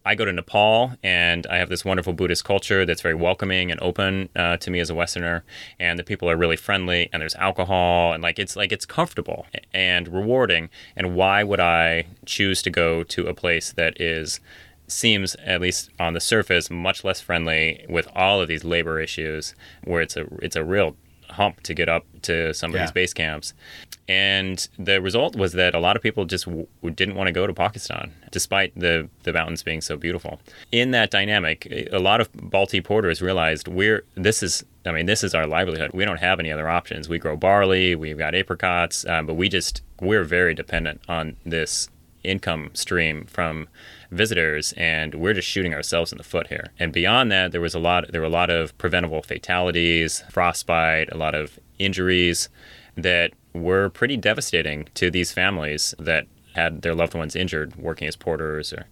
[0.06, 3.80] I go to Nepal and I have this wonderful Buddhist culture that's very welcoming and
[3.82, 5.44] open uh, to me as a Westerner,
[5.80, 9.46] and the people are really friendly, and there's alcohol, and like it's like it's comfortable
[9.74, 10.70] and rewarding.
[10.96, 14.40] And why would I choose to go to a place that is
[14.92, 19.56] seems, at least on the surface, much less friendly with all of these labor issues,
[19.84, 20.96] where it's a it's a real
[21.32, 23.54] hump to get up to some of these base camps.
[24.08, 27.46] And the result was that a lot of people just w- didn't want to go
[27.46, 30.42] to Pakistan, despite the, the mountains being so beautiful.
[30.72, 35.24] In that dynamic, a lot of Balti porters realized we're this is I mean this
[35.24, 35.92] is our livelihood.
[35.94, 37.08] We don't have any other options.
[37.08, 41.90] We grow barley, we've got apricots, um, but we just we're very dependent on this
[42.24, 43.68] income stream from
[44.12, 46.72] visitors, and we're just shooting ourselves in the foot here.
[46.80, 48.12] And beyond that, there was a lot.
[48.12, 52.50] There were a lot of preventable fatalities, frostbite, a lot of injuries
[52.96, 58.16] that were pretty devastating to these families that had their loved ones injured working as
[58.16, 58.88] porters or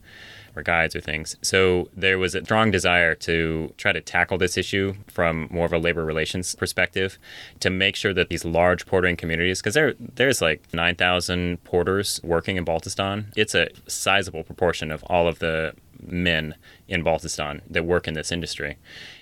[0.57, 1.37] or guides or things.
[1.41, 5.73] So there was a strong desire to try to tackle this issue from more of
[5.73, 7.19] a labor relations perspective
[7.59, 12.57] to make sure that these large portering communities, because there there's like 9,000 porters working
[12.57, 13.31] in Baltistan.
[13.35, 16.55] It's a sizable proportion of all of the men
[16.87, 18.77] in Baltistan that work in this industry.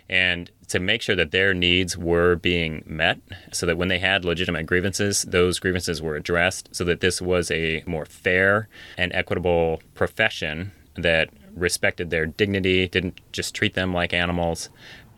[0.10, 3.20] And to make sure that their needs were being met
[3.52, 7.50] so that when they had legitimate grievances, those grievances were addressed so that this was
[7.52, 8.68] a more fair
[8.98, 14.70] and equitable profession that respected their dignity, didn't just treat them like animals,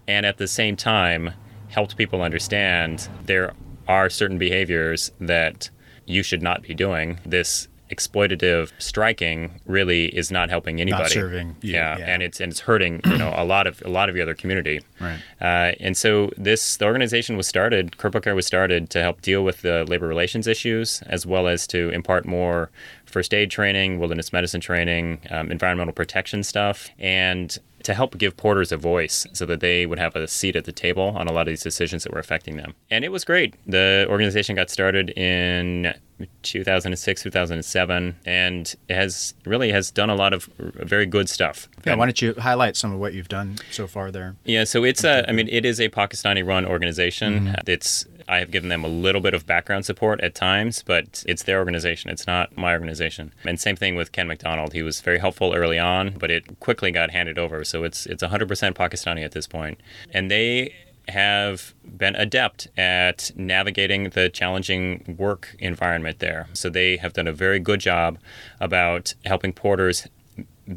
[0.07, 1.33] and at the same time
[1.69, 3.53] helped people understand there
[3.87, 5.69] are certain behaviors that
[6.05, 7.19] you should not be doing.
[7.25, 11.03] This exploitative striking really is not helping anybody.
[11.03, 12.05] Not serving you, yeah, yeah.
[12.05, 14.35] and it's and it's hurting you know a lot of a lot of the other
[14.35, 14.81] community.
[14.99, 15.19] Right.
[15.39, 17.91] Uh, and so this the organization was started.
[17.97, 21.67] Khurpa Care was started to help deal with the labor relations issues as well as
[21.67, 22.69] to impart more
[23.07, 28.71] first aid training, wilderness medicine training, um, environmental protection stuff, and to help give porters
[28.71, 31.41] a voice so that they would have a seat at the table on a lot
[31.41, 32.73] of these decisions that were affecting them.
[32.89, 33.55] And it was great.
[33.65, 35.93] The organization got started in
[36.41, 41.69] 2006, 2007, and it has really has done a lot of very good stuff.
[41.85, 44.35] Yeah, why don't you highlight some of what you've done so far there?
[44.43, 47.55] Yeah, so it's a, I mean, it is a Pakistani-run organization.
[47.67, 51.43] It's I have given them a little bit of background support at times, but it's
[51.43, 52.09] their organization.
[52.09, 53.33] It's not my organization.
[53.43, 54.73] And same thing with Ken McDonald.
[54.73, 57.63] He was very helpful early on, but it quickly got handed over.
[57.63, 59.79] So it's it's 100% Pakistani at this point,
[60.11, 60.73] and they
[61.09, 66.47] have been adept at navigating the challenging work environment there.
[66.53, 68.17] So they have done a very good job
[68.59, 70.07] about helping porters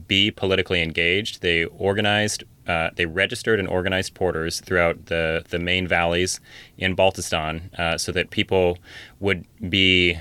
[0.06, 1.42] be politically engaged.
[1.42, 6.40] They organized, uh, they registered and organized porters throughout the, the main valleys
[6.78, 8.78] in Baltistan uh, so that people
[9.18, 10.18] would be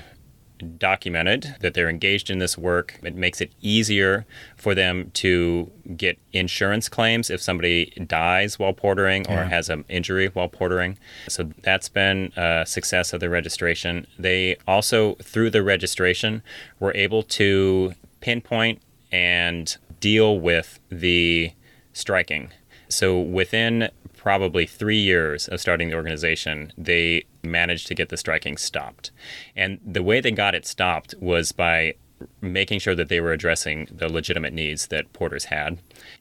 [0.76, 2.98] documented that they're engaged in this work.
[3.02, 9.26] It makes it easier for them to get insurance claims if somebody dies while portering
[9.28, 9.48] or Yeah.
[9.48, 10.96] has an injury while portering.
[11.28, 14.06] So that's been a success of the registration.
[14.18, 16.42] They also, through the registration,
[16.78, 21.52] were able to pinpoint and deal with the
[21.92, 22.50] striking.
[22.88, 28.56] So within probably three years of starting the organization, they managed to get the striking
[28.56, 29.10] stopped.
[29.56, 31.94] And the way they got it stopped was by
[32.40, 35.78] making sure that they were addressing the legitimate needs that porters had.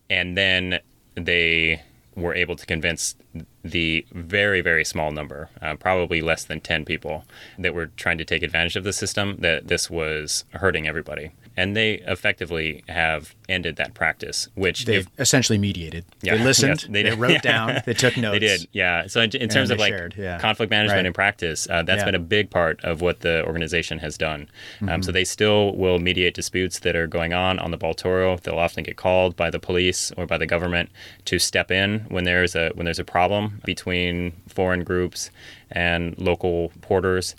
[0.09, 0.79] And then
[1.15, 1.81] they
[2.15, 3.15] were able to convince
[3.63, 7.25] the very, very small number, uh, probably less than 10 people,
[7.57, 11.31] that were trying to take advantage of the system, that this was hurting everybody.
[11.59, 16.05] And they effectively have ended that practice, which They've if- essentially mediated.
[16.21, 16.81] Yeah, They listened.
[16.83, 17.51] yes, they, they wrote Yeah.
[17.51, 17.81] down.
[17.85, 18.33] They took notes.
[18.35, 19.07] They did, yeah.
[19.07, 20.39] So in, in terms of like shared, yeah.
[20.39, 21.05] conflict management Right.
[21.07, 22.05] in practice, uh, that's Yeah.
[22.05, 24.41] been a big part of what the organization has done.
[24.81, 25.01] Um, Mm-hmm.
[25.01, 28.39] so they still will mediate disputes that are going on on the Baltoro.
[28.39, 30.89] They'll often get called by the police or by the government
[31.25, 35.29] to step in when there's a when there's a problem between foreign groups
[35.71, 37.35] and local porters.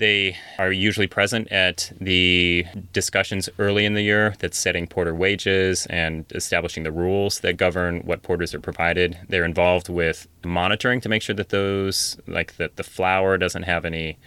[0.00, 5.84] They are usually present at the discussions early in the year that's setting porter wages
[5.90, 9.18] and establishing the rules that govern what porters are provided.
[9.28, 13.84] They're involved with monitoring to make sure that those, like that the flour doesn't have
[13.84, 14.18] any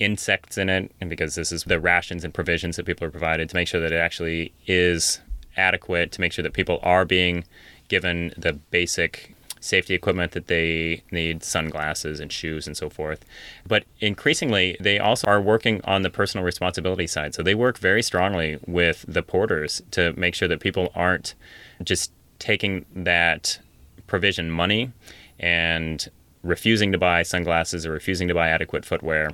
[0.00, 3.48] insects in it, and because this is the rations and provisions that people are provided,
[3.48, 5.20] to make sure that it actually is
[5.56, 7.44] adequate, to make sure that people are being
[7.86, 9.33] given the basic
[9.64, 13.24] safety equipment that they need, sunglasses and shoes and so forth.
[13.66, 17.34] But increasingly, they also are working on the personal responsibility side.
[17.34, 21.34] So they work very strongly with the porters to make sure that people aren't
[21.82, 23.58] just taking that
[24.06, 24.92] provision money
[25.38, 26.08] and
[26.42, 29.30] refusing to buy sunglasses or refusing to buy adequate footwear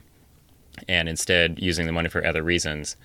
[0.88, 2.96] and instead using the money for other reasons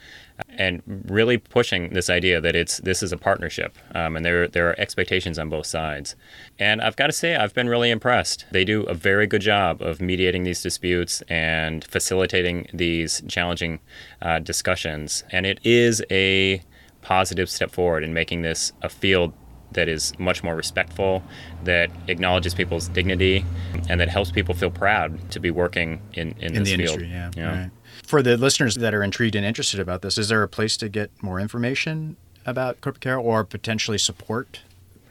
[0.50, 4.70] and really pushing this idea that it's this is a partnership um, and there there
[4.70, 6.16] are expectations on both sides.
[6.60, 8.46] And I've got to say I've been really impressed.
[8.52, 13.80] They do a very good job of mediating these disputes and facilitating these challenging
[14.22, 15.24] uh, discussions.
[15.32, 16.62] And it is a
[17.02, 19.34] positive step forward in making this a field
[19.72, 21.24] that is much more respectful,
[21.64, 23.46] that acknowledges people's dignity,
[23.90, 27.02] and that helps people feel proud to be working in, in, in this the field.
[27.02, 27.08] industry.
[27.10, 27.62] Yeah.
[27.62, 27.72] Right.
[28.04, 30.90] For the listeners that are intrigued and interested about this, is there a place to
[30.90, 34.62] get more information about Khurpa Care or potentially support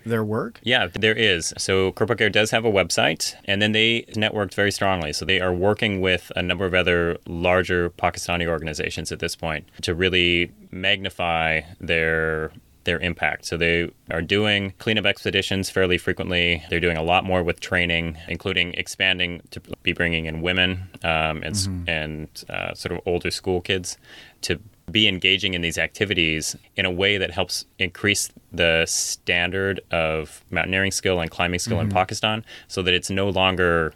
[0.07, 0.61] their work?
[0.63, 1.55] Yeah, there is.
[1.59, 5.13] So Khurpa Care does have a website, and then they networked very strongly.
[5.13, 9.69] So they are working with a number of other larger Pakistani organizations at this point
[9.83, 12.53] to really magnify their
[12.85, 13.47] their impact.
[13.47, 16.63] So they are doing cleanup expeditions fairly frequently.
[16.71, 21.43] They're doing a lot more with training, including expanding to be bringing in women um,
[21.43, 23.99] and s and uh, sort of older school kids
[24.43, 24.61] to
[24.91, 30.91] be engaging in these activities in a way that helps increase the standard of mountaineering
[30.91, 33.95] skill and climbing skill in Pakistan so that it's no longer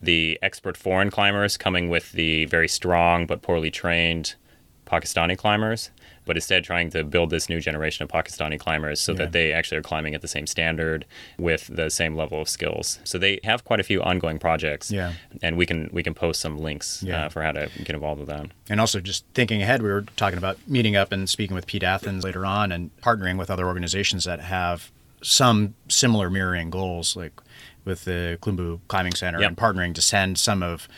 [0.00, 4.34] the expert foreign climbers coming with the very strong but poorly trained
[4.86, 5.90] Pakistani climbers,
[6.26, 9.18] but instead trying to build this new generation of Pakistani climbers so Yeah.
[9.18, 11.06] that they actually are climbing at the same standard
[11.38, 12.98] with the same level of skills.
[13.04, 15.14] So they have quite a few ongoing projects, Yeah.
[15.42, 17.26] and we can we can post some links Yeah.
[17.26, 18.46] uh, for how to get involved with that.
[18.68, 21.84] And also, just thinking ahead, we were talking about meeting up and speaking with Pete
[21.84, 24.90] Athans later on and partnering with other organizations that have
[25.22, 27.32] some similar mirroring goals, like
[27.84, 29.48] with the Khumbu Climbing Center, Yep.
[29.48, 30.88] and partnering to send some of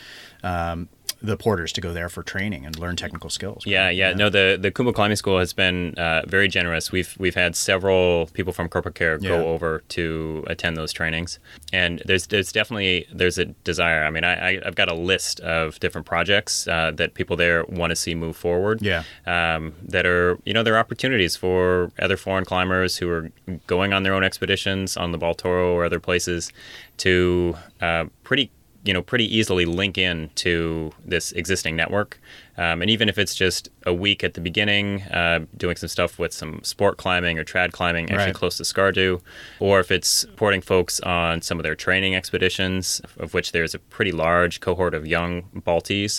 [0.43, 0.89] um,
[1.21, 3.65] the porters to go there for training and learn technical skills.
[3.65, 6.93] Yeah, yeah, No, the the Khumbu Climbing School has been uh, very generous.
[6.93, 9.43] We've we've had several people from Khurpa Care go Yeah.
[9.43, 11.37] over to attend those trainings,
[11.73, 14.05] and there's there's definitely there's a desire.
[14.05, 17.65] I mean, I, I I've got a list of different projects uh, that people there
[17.65, 18.81] want to see move forward.
[18.81, 19.03] Yeah.
[19.27, 23.29] um, that are you know there are opportunities for other foreign climbers who are
[23.67, 26.53] going on their own expeditions on the Baltoro or other places
[26.99, 28.51] to uh, pretty
[28.89, 32.11] you know pretty easily link in to this existing network
[32.57, 36.17] um, and even if it's just a week at the beginning uh, doing some stuff
[36.17, 38.41] with some sport climbing or trad climbing actually Right.
[38.41, 39.21] close to Skardu
[39.59, 43.79] or if it's supporting folks on some of their training expeditions of which there's a
[43.95, 46.13] pretty large cohort of young Balties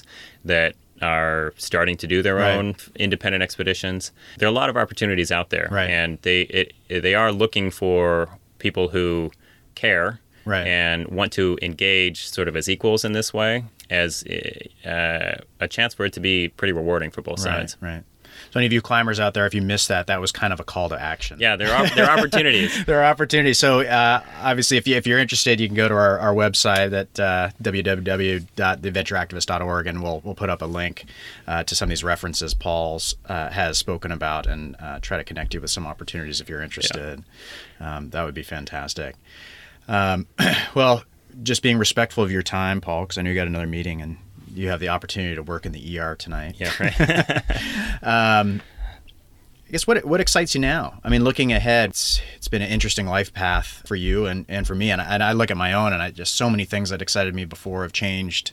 [0.44, 2.54] that are starting to do their Right.
[2.56, 4.12] own independent expeditions.
[4.38, 5.90] There are a lot of opportunities out there, Right.
[5.90, 9.32] and they it, they are looking for people who
[9.74, 10.66] care Right.
[10.66, 14.24] and want to engage sort of as equals in this way as
[14.86, 17.76] uh, a chance for it to be pretty rewarding for both sides.
[17.80, 18.04] right.
[18.52, 20.58] So any of you climbers out there, if you missed that, that was kind of
[20.60, 21.38] a call to action.
[21.40, 22.84] Yeah, there are there are opportunities.
[22.86, 23.58] there are opportunities.
[23.58, 26.92] So uh, obviously, if, you, if you're interested, you can go to our, our website
[26.92, 31.04] at uh, www.theadventureactivist.org, and we'll we'll put up a link
[31.46, 35.24] uh, to some of these references Paul's uh, has spoken about, and uh, try to
[35.24, 37.22] connect you with some opportunities if you're interested.
[37.78, 39.14] Um, that would be fantastic.
[39.90, 40.26] Um,
[40.74, 41.02] well,
[41.42, 44.16] just being respectful of your time, Paul, because I know you got another meeting and
[44.54, 46.56] you have the opportunity to work in the ER tonight.
[46.58, 48.02] Yeah, right.
[49.70, 50.98] I guess what what excites you now?
[51.04, 54.66] I mean, looking ahead, it's, it's been an interesting life path for you and, and
[54.66, 54.90] for me.
[54.90, 57.00] And I, and I look at my own, and I just so many things that
[57.00, 58.50] excited me before have changed,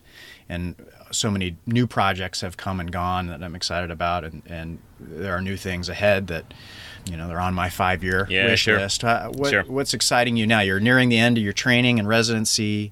[0.47, 0.75] and
[1.09, 5.35] so many new projects have come and gone that I'm excited about, and, and there
[5.35, 6.53] are new things ahead that
[7.09, 8.77] you know they're on my five year Yeah, wish sure.
[8.79, 9.03] list.
[9.03, 9.63] Uh, what, Sure.
[9.63, 10.59] What's exciting you now?
[10.61, 12.91] You're nearing the end of your training and residency.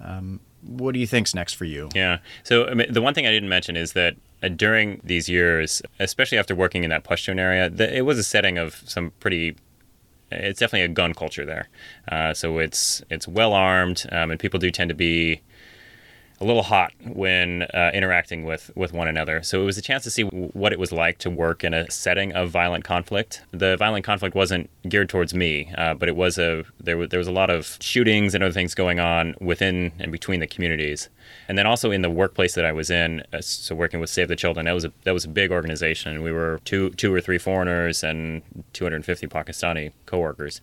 [0.00, 1.88] Um, what do you think's next for you?
[1.94, 2.18] Yeah.
[2.42, 5.80] So I mean, the one thing I didn't mention is that uh, during these years,
[5.98, 9.56] especially after working in that Pashtun area, the, it was a setting of some pretty.
[10.32, 11.68] It's definitely a gun culture there.
[12.10, 15.40] Uh, so it's it's well armed, um, and people do tend to be
[16.40, 19.42] a little hot when uh, interacting with, with one another.
[19.42, 21.72] So it was a chance to see w- what it was like to work in
[21.72, 23.42] a setting of violent conflict.
[23.52, 27.18] The violent conflict wasn't geared towards me, uh, but it was a there, was there
[27.18, 31.08] was a lot of shootings and other things going on within and between the communities.
[31.48, 34.28] And then also in the workplace that I was in, uh, so working with Save
[34.28, 36.22] the Children, that was a that was a big organization.
[36.22, 38.42] We were two two or three foreigners and
[38.74, 40.60] 250 Pakistani coworkers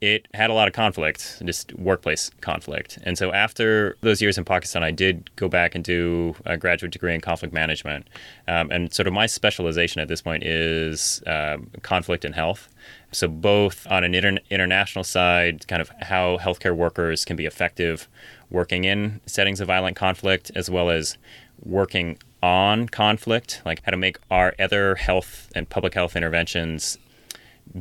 [0.00, 2.98] it had a lot of conflict, just workplace conflict.
[3.02, 6.92] And so after those years in Pakistan, I did go back and do a graduate
[6.92, 8.06] degree in conflict management.
[8.46, 12.68] Um, and sort of my specialization at this point is um, conflict and health.
[13.10, 18.08] So both on an inter- international side, kind of how healthcare workers can be effective
[18.50, 21.18] working in settings of violent conflict, as well as
[21.64, 26.98] working on conflict, like how to make our other health and public health interventions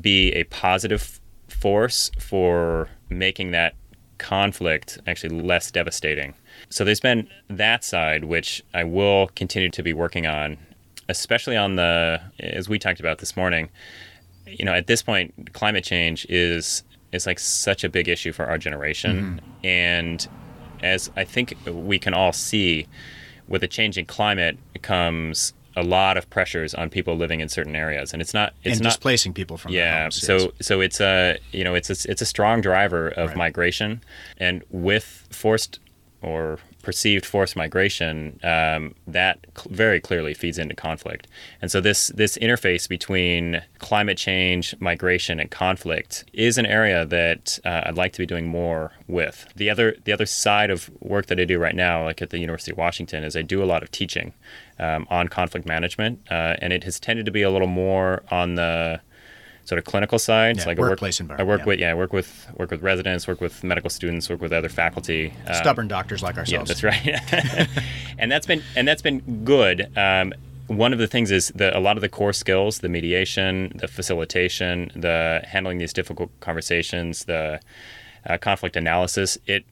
[0.01, 1.19] be a positive
[1.67, 3.75] force for making that
[4.19, 6.33] conflict actually less devastating.
[6.69, 10.57] So there's been that side, which I will continue to be working on,
[11.09, 13.67] especially on the, as we talked about this morning.
[14.45, 18.45] You know, at this point, climate change is is like such a big issue for
[18.45, 19.65] our generation, mm-hmm.
[19.65, 20.25] and
[20.81, 22.87] as I think we can all see,
[23.49, 28.11] with a changing climate comes a lot of pressures on people living in certain areas,
[28.11, 30.49] and it's not it's and not displacing people from yeah homes, so yes.
[30.61, 33.37] so it's a you know it's a, it's a strong driver of Right.
[33.37, 34.01] migration
[34.39, 35.79] and with forced
[36.21, 36.57] or
[36.87, 41.27] perceived forced migration um, that cl- very clearly feeds into conflict.
[41.61, 47.59] And so this this interface between climate change migration and conflict is an area that
[47.65, 49.49] uh, I'd like to be doing more with.
[49.57, 52.39] The other the other side of work that I do right now like at the
[52.39, 54.33] University of Washington is I do a lot of teaching
[54.79, 58.55] um, on conflict management uh, and it has tended to be a little more on
[58.55, 59.01] the
[59.67, 60.57] sort of clinical side.
[60.57, 61.65] Yeah, I work- workplace I environment, work yeah.
[61.65, 64.69] with yeah, I work with work with residents, work with medical students, work with other
[64.69, 65.33] faculty.
[65.45, 66.69] Um, stubborn doctors like ourselves.
[66.81, 67.69] Yeah, that's right.
[68.17, 69.91] and that's been and that's been good.
[69.97, 70.33] Um,
[70.67, 73.87] one of the things is that a lot of the core skills, the mediation, the
[73.87, 77.59] facilitation, the handling these difficult conversations, the
[78.25, 79.65] uh, conflict analysis, it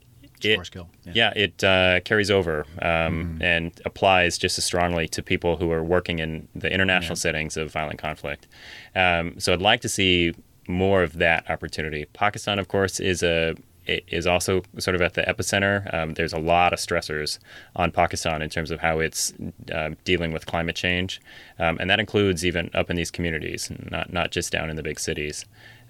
[0.43, 1.11] it, skill, yeah.
[1.15, 1.33] yeah.
[1.35, 6.19] it uh, carries over um, and applies just as strongly to people who are working
[6.19, 8.47] in the international settings of violent conflict.
[8.95, 10.33] Um, so I'd like to see
[10.67, 12.05] more of that opportunity.
[12.13, 13.55] Pakistan, of course, is a
[13.87, 15.93] is also sort of at the epicenter.
[15.93, 17.37] Um, there's a lot of stressors
[17.75, 19.31] on Pakistan in terms of how it's
[19.71, 21.21] uh, dealing with climate change,
[21.59, 24.83] um, and that includes even up in these communities, not not just down in the
[24.83, 25.45] big cities.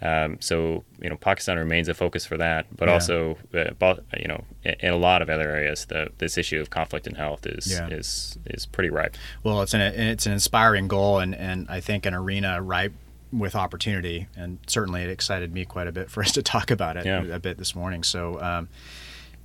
[0.06, 2.94] Um, so you know, Pakistan remains a focus for that, but Yeah.
[2.94, 7.08] also, uh, you know, in, a lot of other areas, the, this issue of conflict
[7.08, 7.88] and health is Yeah.
[7.88, 9.16] is is pretty ripe.
[9.44, 12.94] Well, it's an it's an inspiring goal, and and I think an arena ripe
[13.32, 16.98] with opportunity, and certainly it excited me quite a bit for us to talk about
[16.98, 17.24] it Yeah.
[17.24, 18.04] a bit this morning.
[18.04, 18.40] So.
[18.42, 18.70] Um,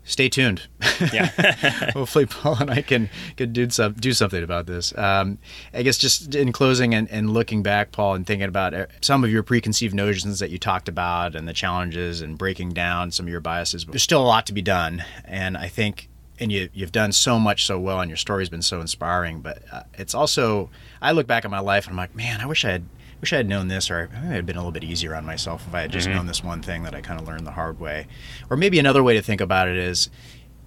[0.04, 0.62] Stay tuned.
[1.14, 1.26] Yeah.
[1.94, 4.96] Hopefully, Paul and I can, can do some do something about this.
[4.98, 5.38] Um,
[5.72, 9.24] I guess just in closing and, and looking back, Paul, and thinking about uh, some
[9.24, 13.24] of your preconceived notions that you talked about and the challenges and breaking down some
[13.24, 13.86] of your biases.
[13.86, 17.12] but There's still a lot to be done, and I think and you you've done
[17.12, 19.40] so much so well, and your story's been so inspiring.
[19.40, 20.68] But uh, it's also
[21.00, 22.84] I look back at my life and I'm like, man, I wish I had
[23.20, 25.66] wish I had known this, or I had been a little bit easier on myself
[25.66, 27.78] if I had just known this one thing that I kind of learned the hard
[27.78, 28.06] way.
[28.48, 30.08] Or maybe another way to think about it is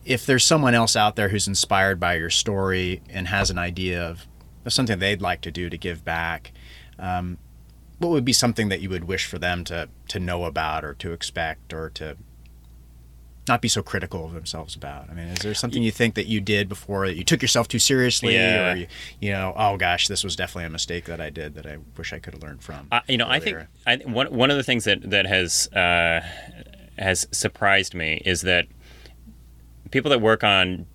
[0.06, 4.01] if there's someone else out there who's inspired by your story and has an idea
[4.01, 4.28] of,
[4.66, 6.51] of something they'd like to do to give back,
[6.99, 7.38] um,
[7.99, 10.93] what would be something that you would wish for them to to know about or
[10.93, 12.18] to expect or to
[13.47, 15.09] not be so critical of themselves about?
[15.09, 17.67] I mean, is there something you think that you did before that you took yourself
[17.67, 18.71] too seriously, Yeah.
[18.71, 18.87] or you,
[19.19, 22.13] you know, oh gosh, this was definitely a mistake that I did that I wish
[22.13, 22.87] I could have learned from?
[22.91, 23.57] I, you know, I think?
[23.85, 26.21] I, one one of the things that that has uh,
[26.97, 28.65] has surprised me is that
[29.91, 30.85] people that work on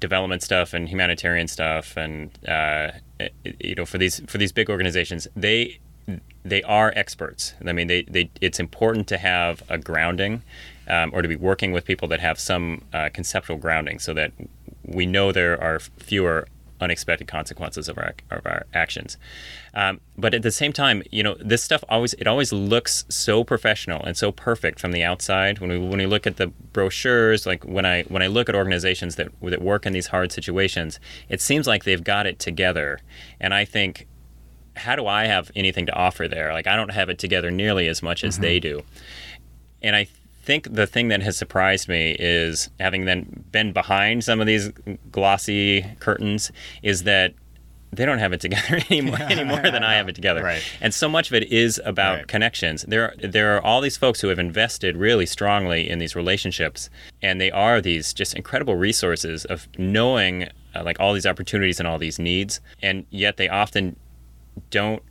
[0.00, 2.90] development stuff and humanitarian stuff, and uh,
[3.60, 5.78] you know, for these for these big organizations, they
[6.44, 7.54] they are experts.
[7.64, 10.42] I mean, they, they it's important to have a grounding,
[10.88, 14.32] um, or to be working with people that have some uh, conceptual grounding, so that
[14.84, 16.46] we know there are fewer
[16.80, 19.16] unexpected consequences of our of our actions.
[19.74, 23.44] Um, but at the same time, you know, this stuff always it always looks so
[23.44, 25.58] professional and so perfect from the outside.
[25.58, 28.54] When we when we look at the brochures, like when I when I look at
[28.54, 33.00] organizations that that work in these hard situations, it seems like they've got it together.
[33.40, 34.06] And I think,
[34.76, 36.52] how do I have anything to offer there?
[36.52, 38.82] Like I don't have it together nearly as much as they do.
[39.80, 40.08] And I
[40.48, 44.70] think the thing that has surprised me is having then been behind some of these
[45.12, 46.50] glossy curtains
[46.82, 47.34] is that
[47.92, 50.42] they don't have it together anymore any more than I have it together.
[50.42, 50.62] Right.
[50.80, 52.26] And so much of it is about Right.
[52.28, 52.82] connections.
[52.88, 56.88] There are, there are all these folks who have invested really strongly in these relationships
[57.20, 61.86] and they are these just incredible resources of knowing uh, like all these opportunities and
[61.86, 63.96] all these needs and yet they often
[64.70, 65.02] don't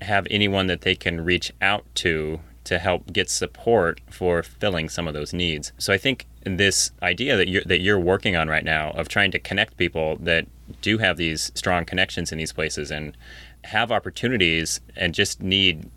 [0.00, 5.06] have anyone that they can reach out to to help get support for filling some
[5.06, 5.72] of those needs.
[5.78, 9.30] So I think this idea that you're that you're working on right now of trying
[9.32, 10.46] to connect people that
[10.82, 13.16] do have these strong connections in these places and
[13.64, 15.90] have opportunities and just need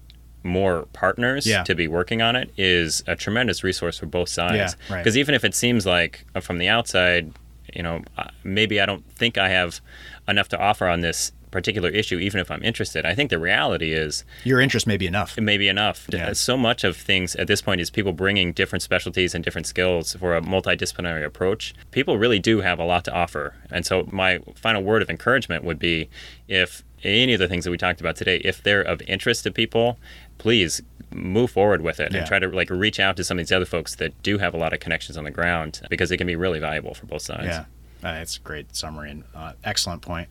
[0.43, 1.63] more partners Yeah.
[1.63, 4.75] to be working on it is a tremendous resource for both sides.
[4.89, 5.03] Yeah, right.
[5.03, 7.31] Because even if it seems like uh, from the outside,
[7.73, 9.81] you know, uh, maybe I don't think I have
[10.27, 13.05] enough to offer on this particular issue, even if I'm interested.
[13.05, 15.37] I think the reality is Your interest may be enough.
[15.37, 16.07] it may be enough.
[16.11, 16.29] Yeah.
[16.29, 19.67] Uh, So much of things at this point is people bringing different specialties and different
[19.67, 21.73] skills for a multidisciplinary approach.
[21.91, 23.53] People really do have a lot to offer.
[23.71, 26.09] And so my final word of encouragement would be
[26.47, 29.51] if any of the things that we talked about today, if they're of interest to
[29.51, 29.99] people,
[30.39, 30.81] please
[31.11, 32.19] move forward with it Yeah.
[32.19, 34.53] and try to like reach out to some of these other folks that do have
[34.53, 37.21] a lot of connections on the ground because it can be really valuable for both
[37.21, 37.45] sides.
[37.47, 37.65] Yeah.
[38.03, 40.29] Uh, it's a great summary and uh, excellent point.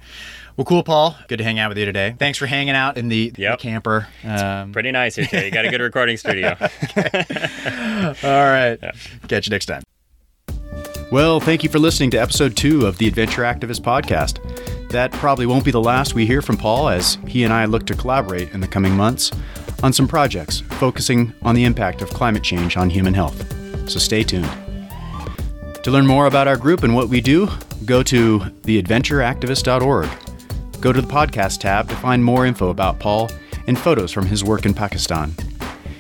[0.57, 1.17] Well, cool, Paul.
[1.29, 2.15] Good to hang out with you today.
[2.19, 4.09] Thanks for hanging out in the, the camper.
[4.25, 5.47] Um, Pretty nice here, Terry.
[5.47, 6.57] You got a good recording studio.
[6.61, 6.65] all
[8.23, 8.79] right.
[9.29, 9.83] Catch you next time.
[11.11, 14.41] Well, thank you for listening to episode two of the Adventure Activist podcast.
[14.91, 17.87] That probably won't be the last we hear from Paul as he and I look
[17.87, 19.31] to collaborate in the coming months
[19.83, 23.45] on some projects focusing on the impact of climate change on human health.
[23.89, 24.51] So stay tuned.
[25.87, 27.49] To learn more about our group and what we do,
[27.85, 30.09] go to theadventureactivist.org.
[30.81, 33.31] Go to the podcast tab to find more info about Paul
[33.69, 35.33] and photos from his work in Pakistan.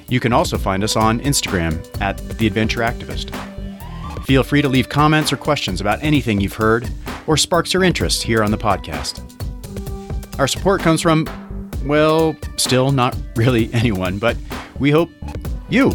[0.09, 3.30] You can also find us on Instagram at The Adventure Activist.
[4.24, 6.91] Feel free to leave comments or questions about anything you've heard
[7.28, 9.20] or sparks your interest here on the podcast.
[10.41, 11.28] Our support comes from,
[11.84, 14.37] well, still not really anyone, but
[14.80, 15.11] we hope
[15.68, 15.95] you.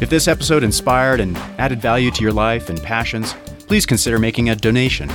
[0.00, 3.34] If this episode inspired and added value to your life and passions,
[3.66, 5.10] please consider making a donation.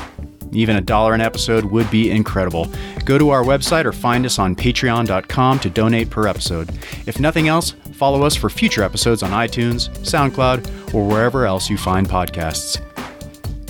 [0.51, 2.67] Even a dollar an episode would be incredible.
[3.05, 6.69] Go to our website or find us on patreon.com to donate per episode.
[7.07, 11.77] If nothing else, follow us for future episodes on iTunes, SoundCloud, or wherever else you
[11.77, 12.81] find podcasts.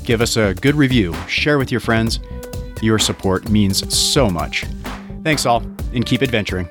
[0.03, 2.19] Give us a good review, share with your friends.
[2.81, 4.65] Your support means so much.
[5.23, 6.67] Thanks all, and keep adventuring.